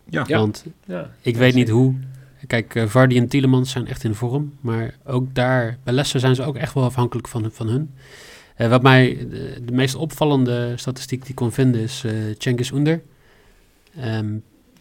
Ja. 0.05 0.25
Want 0.27 0.65
Ja, 0.85 1.11
ik 1.21 1.35
weet 1.37 1.53
niet 1.53 1.67
zeker. 1.67 1.81
hoe. 1.81 1.95
Kijk, 2.47 2.75
eh, 2.75 2.85
Vardy 2.87 3.17
en 3.17 3.27
Tielemans 3.27 3.71
zijn 3.71 3.87
echt 3.87 4.03
in 4.03 4.15
vorm. 4.15 4.53
Maar 4.61 4.95
ook 5.05 5.35
daar, 5.35 5.77
bij 5.83 5.93
Leicester 5.93 6.19
zijn 6.19 6.35
ze 6.35 6.43
ook 6.43 6.55
echt 6.55 6.73
wel 6.73 6.83
afhankelijk 6.83 7.27
van, 7.27 7.49
van 7.51 7.67
hun. 7.67 7.91
Eh, 8.59 8.69
wat 8.69 8.81
mij 8.81 9.27
de, 9.65 9.71
meest 9.71 9.95
opvallende 9.95 10.73
statistiek 10.75 11.21
die 11.21 11.29
ik 11.29 11.35
kon 11.35 11.51
vinden 11.51 11.81
is 11.81 12.03
eh 12.05 12.13
Cengiz 12.37 12.71
Under. 12.71 13.01
Ehm, 13.95 14.37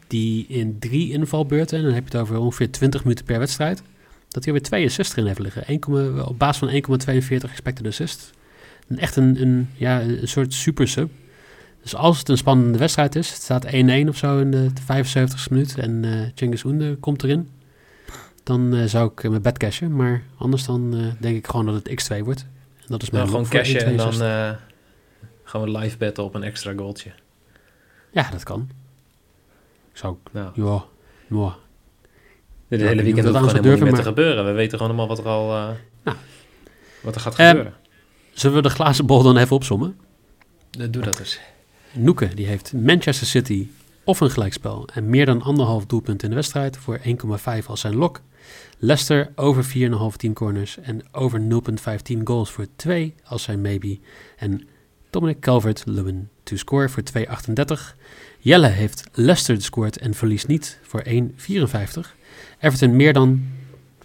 die 0.07 0.47
in 0.49 0.79
drie 0.79 1.13
invalbeurten, 1.13 1.79
en 1.79 1.85
dan 1.85 1.93
heb 1.93 2.09
je 2.09 2.19
het 2.19 2.21
over 2.21 2.39
ongeveer 2.39 2.71
20 2.71 3.03
minuten 3.03 3.25
per 3.25 3.39
wedstrijd, 3.39 3.83
dat 4.29 4.45
hij 4.45 4.53
weer 4.53 4.63
twee 4.63 4.87
assists 4.87 5.13
erin 5.13 5.27
heeft 5.27 5.39
liggen. 5.39 5.67
1, 5.67 6.27
op 6.29 6.39
basis 6.39 6.59
van 6.59 6.69
1,42 6.69 7.51
expected 7.51 7.87
assist. 7.87 8.31
Echt 8.97 9.17
een, 9.17 9.69
ja, 9.77 10.01
een 10.01 10.29
soort 10.29 10.55
super 10.55 10.89
sub. 10.89 11.11
Dus 11.83 11.95
als 11.95 12.19
het 12.19 12.29
een 12.29 12.37
spannende 12.37 12.79
wedstrijd 12.79 13.15
is, 13.17 13.29
het 13.31 13.43
staat 13.43 13.67
1-1 13.67 14.09
of 14.09 14.17
zo 14.17 14.39
in 14.39 14.51
de 14.51 14.71
75ste 14.81 15.51
minuut 15.51 15.79
en 15.79 16.05
eh 16.05 16.31
Cengiz 16.35 16.65
Under 16.65 16.97
komt 16.97 17.23
erin, 17.23 17.49
dan 18.43 18.89
zou 18.89 19.11
ik 19.15 19.29
mijn 19.29 19.43
bed 19.43 19.59
cashen. 19.59 19.97
Maar 19.97 20.23
anders 20.37 20.65
dan 20.65 21.15
denk 21.21 21.37
ik 21.37 21.47
gewoon 21.47 21.67
dat 21.67 21.75
het 21.75 22.03
x2 22.03 22.25
wordt. 22.25 22.47
Dat 22.89 23.03
is 23.03 23.11
mijn 23.11 23.23
Dan 23.25 23.33
gewoon 23.33 23.49
cashen 23.49 23.85
en 23.85 23.97
dan 23.97 24.13
1,62. 24.13 24.67
gaan 25.45 25.61
we 25.63 25.71
live 25.71 25.97
betten 25.97 26.25
op 26.25 26.35
een 26.35 26.43
extra 26.43 26.73
goaltje. 26.77 27.11
Ja, 28.13 28.31
dat 28.31 28.43
kan. 28.43 28.71
Ik 29.93 29.97
zou 29.97 30.13
ook, 30.13 30.33
Nou, 30.33 30.51
ja, 30.55 30.85
ja. 31.39 31.55
dit 32.69 32.81
hele 32.81 33.03
weekend 33.03 33.25
dat 33.27 33.37
gewoon 33.37 33.55
helemaal 33.55 33.73
niet 33.77 33.85
maar- 33.85 33.95
te 33.95 34.03
gebeuren. 34.03 34.45
We 34.45 34.53
weten 34.53 34.79
gewoon 34.79 34.97
allemaal 34.97 35.17
wat 35.17 35.19
er 35.25 35.31
al 35.33 35.57
eh, 35.57 35.69
Nou. 36.05 36.17
wat 37.03 37.15
er 37.15 37.21
gaat 37.21 37.35
gebeuren. 37.35 37.75
Zullen 38.33 38.57
we 38.57 38.63
de 38.63 38.71
glazen 38.71 39.07
bol 39.07 39.23
dan 39.23 39.37
even 39.37 39.57
opzommen? 39.57 39.99
Eh, 40.79 40.87
Doe 40.91 41.03
dat 41.03 41.19
eens. 41.19 41.41
Noeke, 41.93 42.35
die 42.35 42.47
heeft 42.47 42.73
Manchester 42.73 43.27
City 43.27 43.69
of 44.09 44.21
een 44.21 44.31
gelijkspel 44.31 44.89
en 44.95 45.09
meer 45.09 45.27
dan 45.27 45.43
anderhalf 45.43 45.87
doelpunt 45.87 46.23
in 46.23 46.29
de 46.29 46.35
wedstrijd 46.35 46.77
voor 46.77 46.99
1,5 46.99 47.67
als 47.67 47.81
zijn 47.81 47.97
lok. 47.97 48.21
Leicester 48.79 49.33
over 49.35 49.65
4,5 49.65 50.17
teamcorners 50.17 50.79
en 50.79 51.03
over 51.13 51.41
0,5 51.41 52.03
team 52.03 52.27
goals 52.27 52.51
voor 52.51 52.67
2 52.77 53.15
als 53.25 53.43
zijn 53.43 53.61
maybe. 53.61 53.99
En 54.37 54.69
Dominic 55.11 55.41
Calvert-Lewin 55.41 56.29
to 56.43 56.57
score 56.57 56.89
voor 56.89 57.03
2,38. 57.19 57.97
Jelle 58.39 58.67
heeft 58.67 59.05
Leicester 59.13 59.55
gescoord 59.55 59.99
en 59.99 60.15
verliest 60.15 60.47
niet 60.47 60.79
voor 60.83 61.05
1,54. 61.05 61.13
Everton 62.59 62.97
meer 62.97 63.13
dan 63.13 63.43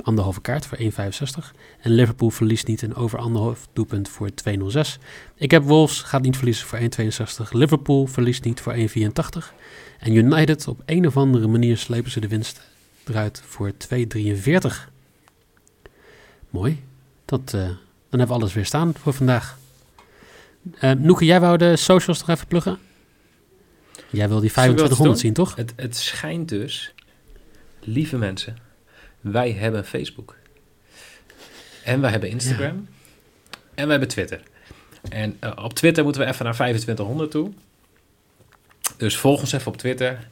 anderhalve 0.04 0.42
kaart 0.42 0.66
voor 0.66 0.78
1,65. 0.78 0.88
En 1.82 1.92
Liverpool 1.92 2.30
verliest 2.30 2.68
niet 2.68 2.84
en 2.84 2.96
over 2.96 3.20
anderhalf 3.20 3.68
doelpunt 3.74 4.10
voor 4.10 4.30
2,06. 4.30 5.02
Ik 5.36 5.52
heb 5.52 5.64
Wolves, 5.64 6.02
gaat 6.02 6.22
niet 6.22 6.36
verliezen 6.36 6.68
voor 6.68 6.80
1,62. 6.80 7.50
Liverpool 7.52 8.06
verliest 8.06 8.44
niet 8.44 8.62
voor 8.62 8.76
1,84. 8.76 8.84
En 10.04 10.16
United 10.16 10.68
op 10.68 10.82
een 10.86 11.08
of 11.08 11.18
andere 11.18 11.48
manier 11.48 11.78
slepen 11.78 12.12
ze 12.12 12.20
de 12.20 12.28
winst 12.28 12.62
eruit 13.04 13.44
voor 13.46 13.72
2,43. 13.72 14.92
Mooi. 16.50 16.84
Dat, 17.26 17.42
eh, 17.46 17.62
dan 17.62 17.78
hebben 18.10 18.28
we 18.28 18.34
alles 18.34 18.54
weer 18.54 18.66
staan 18.66 18.94
voor 18.98 19.14
vandaag. 19.14 19.58
Eh 20.80 20.92
Noeke, 20.92 21.26
jij 21.26 21.40
wou 21.40 21.58
de 21.58 21.76
socials 21.76 22.20
nog 22.20 22.30
even 22.30 22.48
pluggen? 22.48 22.78
Jij 24.10 24.28
wil 24.30 24.40
die 24.40 24.50
Zullen 24.50 24.76
we 24.76 24.82
wat 24.82 24.92
2500 24.92 25.20
zien, 25.20 25.34
toch? 25.34 25.56
Het, 25.56 25.74
het 25.76 25.96
schijnt 25.96 26.50
dus, 26.50 26.94
lieve 27.80 28.18
mensen, 28.18 28.58
wij 29.22 29.52
hebben 29.52 29.86
Facebook. 29.86 30.36
En 31.84 32.02
wij 32.02 32.12
hebben 32.12 32.30
Instagram. 32.30 32.88
En 33.74 33.86
we 33.86 33.92
hebben 33.92 34.10
Twitter. 34.10 34.42
En 35.10 35.38
eh, 35.40 35.52
op 35.64 35.74
Twitter 35.74 36.04
moeten 36.04 36.22
we 36.22 36.28
even 36.28 36.46
naar 36.46 36.54
2500 36.54 37.32
toe. 37.32 37.52
Dus 38.98 39.18
volg 39.18 39.40
ons 39.40 39.52
even 39.52 39.72
op 39.72 39.78
Twitter. 39.78 40.28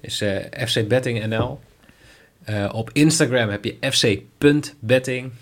Is 0.00 0.20
eh, 0.20 0.66
FC 0.66 0.88
Betting 0.88 1.26
NL. 1.26 1.60
Eh, 2.44 2.70
op 2.72 2.90
Instagram 2.92 3.48
heb 3.48 3.64
je 3.64 3.76
fc.betting. 3.80 5.32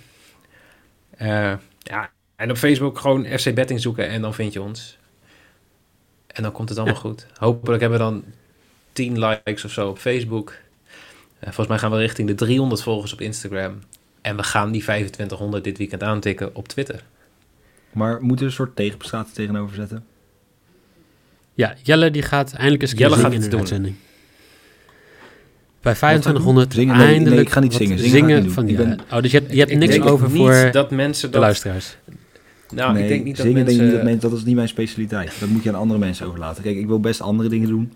Eh, 1.16 1.52
ja, 1.78 2.10
en 2.36 2.50
op 2.50 2.56
Facebook 2.56 2.98
gewoon 2.98 3.26
FC 3.26 3.54
Betting 3.54 3.80
zoeken 3.80 4.08
en 4.08 4.22
dan 4.22 4.34
vind 4.34 4.52
je 4.52 4.62
ons. 4.62 4.98
En 6.26 6.42
dan 6.42 6.52
komt 6.52 6.68
het 6.68 6.78
allemaal 6.78 7.00
goed. 7.00 7.26
Hopelijk 7.38 7.80
hebben 7.80 7.98
we 7.98 8.04
dan 8.04 8.24
10 8.92 9.18
likes 9.18 9.64
of 9.64 9.70
zo 9.70 9.88
op 9.88 9.98
Facebook. 9.98 10.54
Volgens 11.40 11.66
mij 11.66 11.78
gaan 11.78 11.90
we 11.90 11.96
richting 11.96 12.28
de 12.28 12.34
300 12.34 12.82
volgers 12.82 13.12
op 13.12 13.20
Instagram. 13.20 13.82
En 14.20 14.36
we 14.36 14.42
gaan 14.42 14.72
die 14.72 14.82
2500 14.82 15.64
dit 15.64 15.78
weekend 15.78 16.02
aantikken 16.02 16.54
op 16.54 16.68
Twitter. 16.68 17.04
Maar 17.92 18.20
moeten 18.20 18.38
we 18.38 18.44
een 18.44 18.56
soort 18.56 18.76
tegenprestatie 18.76 19.34
tegenover 19.34 19.74
zetten? 19.74 20.06
Ja, 21.54 21.74
Jelle 21.82 22.10
die 22.10 22.22
gaat 22.22 22.52
eindelijk 22.52 22.82
eens 22.82 22.92
Jelle 22.92 23.14
zingen 23.16 23.32
gaat 23.32 23.42
in 23.42 23.50
de 23.50 23.56
uitzending. 23.56 23.94
Bij 25.82 25.94
2500 25.94 26.72
Zingen? 26.72 26.96
Nee, 26.96 27.06
nee, 27.06 27.14
eindelijk 27.14 27.40
ik 27.46 27.50
ga 27.52 27.60
niet 27.60 27.74
zingen. 27.74 27.98
Zingen 27.98 28.42
niet 28.42 28.52
van 28.52 28.68
ja. 28.68 28.76
ben- 28.76 29.00
Oh, 29.12 29.20
dus 29.22 29.30
je 29.30 29.38
hebt, 29.38 29.52
je 29.52 29.58
hebt 29.58 29.70
Ik 29.70 29.78
niks 29.78 30.00
over 30.00 30.30
voor 30.30 30.68
dat 30.72 30.90
mensen 30.90 31.26
de 31.28 31.32
dat... 31.32 31.42
luisteraars. 31.42 31.96
Nou, 32.70 32.92
nee, 32.92 33.02
ik 33.02 33.08
denk 33.08 33.24
niet 33.24 33.36
dat 33.36 33.46
zingen 33.46 33.64
mensen... 33.64 33.78
denk 33.78 33.80
ik 33.80 33.94
niet 33.94 33.94
dat, 34.04 34.10
mensen, 34.12 34.30
dat 34.30 34.38
is 34.38 34.44
niet 34.44 34.54
mijn 34.54 34.68
specialiteit. 34.68 35.32
Dat 35.40 35.48
moet 35.48 35.62
je 35.62 35.68
aan 35.68 35.74
andere 35.74 35.98
mensen 36.00 36.26
overlaten. 36.26 36.62
Kijk, 36.62 36.76
ik 36.76 36.86
wil 36.86 37.00
best 37.00 37.20
andere 37.20 37.48
dingen 37.48 37.68
doen. 37.68 37.92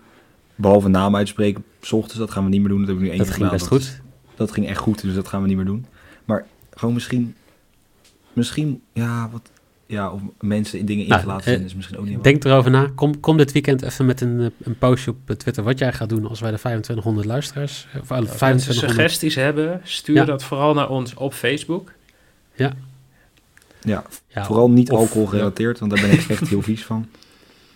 Behalve 0.55 0.87
naam 0.87 1.15
uitspreken, 1.15 1.63
s 1.81 1.91
ochtends, 1.91 2.17
dat 2.17 2.31
gaan 2.31 2.43
we 2.43 2.49
niet 2.49 2.59
meer 2.59 2.69
doen. 2.69 2.79
Dat 2.79 2.87
heb 2.87 2.97
ik 2.97 3.01
nu 3.03 3.09
één 3.09 3.17
Dat 3.17 3.27
keer 3.27 3.35
ging 3.35 3.49
gedaan. 3.49 3.67
best 3.67 3.81
Dat 3.81 3.89
goed. 3.89 4.01
dat 4.37 4.51
ging 4.51 4.67
echt 4.67 4.79
goed, 4.79 5.01
dus 5.01 5.13
dat 5.13 5.27
gaan 5.27 5.41
we 5.41 5.47
niet 5.47 5.55
meer 5.57 5.65
doen. 5.65 5.85
Maar 6.25 6.45
gewoon 6.73 6.93
misschien, 6.93 7.35
misschien, 8.33 8.81
ja, 8.93 9.29
wat, 9.31 9.49
ja, 9.91 10.11
om 10.11 10.33
mensen 10.39 10.79
in 10.79 10.85
dingen 10.85 11.03
in 11.03 11.09
Nou, 11.09 11.21
te 11.21 11.27
laten 11.27 11.43
eh, 11.45 11.49
vinden 11.51 11.67
is 11.67 11.75
misschien 11.75 11.97
ook 11.97 12.05
niet 12.05 12.23
Denk 12.23 12.43
erover 12.43 12.71
na. 12.71 12.89
Kom, 12.95 13.19
kom 13.19 13.37
dit 13.37 13.51
weekend 13.51 13.81
even 13.81 14.05
met 14.05 14.21
een, 14.21 14.39
eh, 14.39 14.45
een 14.67 14.77
postje 14.77 15.11
op 15.11 15.37
Twitter 15.37 15.63
wat 15.63 15.79
jij 15.79 15.93
gaat 15.93 16.09
doen 16.09 16.27
als 16.27 16.39
wij 16.39 16.51
de 16.51 16.57
2500 16.57 17.27
luisteraars... 17.27 17.87
Of, 17.87 17.93
eh, 17.93 17.99
Als 17.99 18.09
mensen 18.09 18.35
2500 18.37 18.89
suggesties 18.95 19.35
hebben, 19.35 19.81
stuur 19.83 20.15
Ja. 20.15 20.25
dat 20.25 20.43
vooral 20.43 20.73
naar 20.73 20.89
ons 20.89 21.13
op 21.13 21.33
Facebook. 21.33 21.91
Ja, 22.55 22.73
ja, 23.81 24.03
vooral 24.45 24.69
niet 24.69 24.91
of- 24.91 24.99
alcohol 24.99 25.25
gerelateerd, 25.25 25.79
want 25.79 25.91
daar 25.91 26.01
ben 26.01 26.11
ik 26.11 26.25
echt 26.29 26.47
heel 26.47 26.61
vies 26.61 26.85
van. 26.85 27.07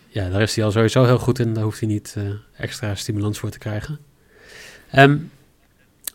Ja, 0.08 0.30
daar 0.30 0.42
is 0.42 0.56
hij 0.56 0.66
al 0.66 0.72
sowieso 0.72 1.04
heel 1.06 1.20
goed 1.20 1.40
in. 1.40 1.54
Daar 1.54 1.64
hoeft 1.64 1.80
hij 1.80 1.90
niet 1.90 2.14
eh, 2.18 2.24
extra 2.58 2.96
stimulans 2.96 3.40
voor 3.40 3.50
te 3.50 3.58
krijgen. 3.58 4.00
Ehm, 4.92 5.18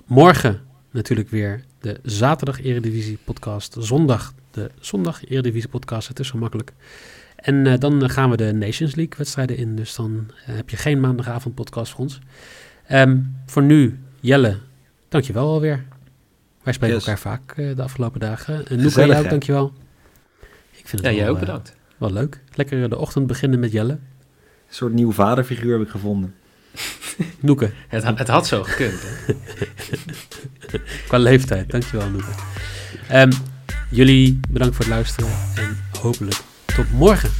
morgen 0.07 0.61
natuurlijk 0.99 1.29
weer 1.29 1.65
de 1.81 1.99
zaterdag 2.03 2.63
Eredivisie 2.63 3.19
podcast. 3.25 3.77
Zondag 3.79 4.35
de 4.51 4.71
zondag 4.81 5.25
Eredivisie 5.29 5.69
podcast. 5.69 6.09
Het 6.09 6.19
is 6.21 6.29
zo 6.29 6.39
makkelijk. 6.39 6.73
En 7.37 7.67
eh, 7.67 7.79
dan 7.79 8.11
gaan 8.11 8.31
we 8.31 8.37
de 8.37 8.53
Nations 8.53 8.95
League 8.95 9.15
wedstrijden 9.17 9.57
in. 9.57 9.77
Dus 9.77 9.95
dan 9.95 10.31
eh, 10.47 10.55
heb 10.57 10.71
je 10.71 10.77
geen 10.77 11.01
maandagavond 11.01 11.55
podcast 11.55 11.93
voor 11.93 12.01
ons. 12.01 12.19
Ehm, 12.87 13.19
voor 13.47 13.63
nu, 13.63 13.99
Jelle, 14.21 14.59
dankjewel 15.09 15.47
alweer. 15.49 15.85
Wij 16.63 16.73
spreken 16.73 16.97
Yes. 16.97 17.07
elkaar 17.07 17.21
vaak 17.23 17.53
eh, 17.57 17.77
de 17.77 17.83
afgelopen 17.83 18.21
dagen. 18.21 18.67
En 18.67 18.81
Noeke, 18.83 19.07
jij 19.07 19.19
ook 19.19 19.31
dankjewel. 19.31 19.73
Ik 20.71 20.89
vind 20.89 21.03
Ja, 21.03 21.09
het 21.09 21.17
jij 21.17 21.25
wel, 21.25 21.35
ook 21.35 21.41
bedankt. 21.41 21.77
wel 21.99 22.13
leuk. 22.13 22.41
Lekker 22.55 22.89
de 22.89 22.99
ochtend 22.99 23.27
beginnen 23.27 23.61
met 23.61 23.73
Jelle. 23.73 23.93
Een 23.93 24.75
soort 24.75 24.93
nieuw 24.93 25.13
vaderfiguur 25.13 25.73
heb 25.79 25.87
ik 25.87 25.89
gevonden. 25.93 26.35
Noeke, 27.41 27.73
Het, 27.88 28.05
het 28.05 28.29
had 28.29 28.47
zo 28.47 28.62
gekund. 28.62 29.01
Hè? 29.03 29.35
qua 31.09 31.19
leeftijd. 31.19 31.71
Dankjewel, 31.71 32.09
Noeke. 32.09 32.31
Ehm, 33.09 33.33
jullie 33.91 34.41
bedankt 34.49 34.77
voor 34.77 34.85
het 34.85 34.95
luisteren 34.95 35.31
en 35.55 35.79
hopelijk 36.01 36.41
tot 36.64 36.93
morgen. 36.93 37.31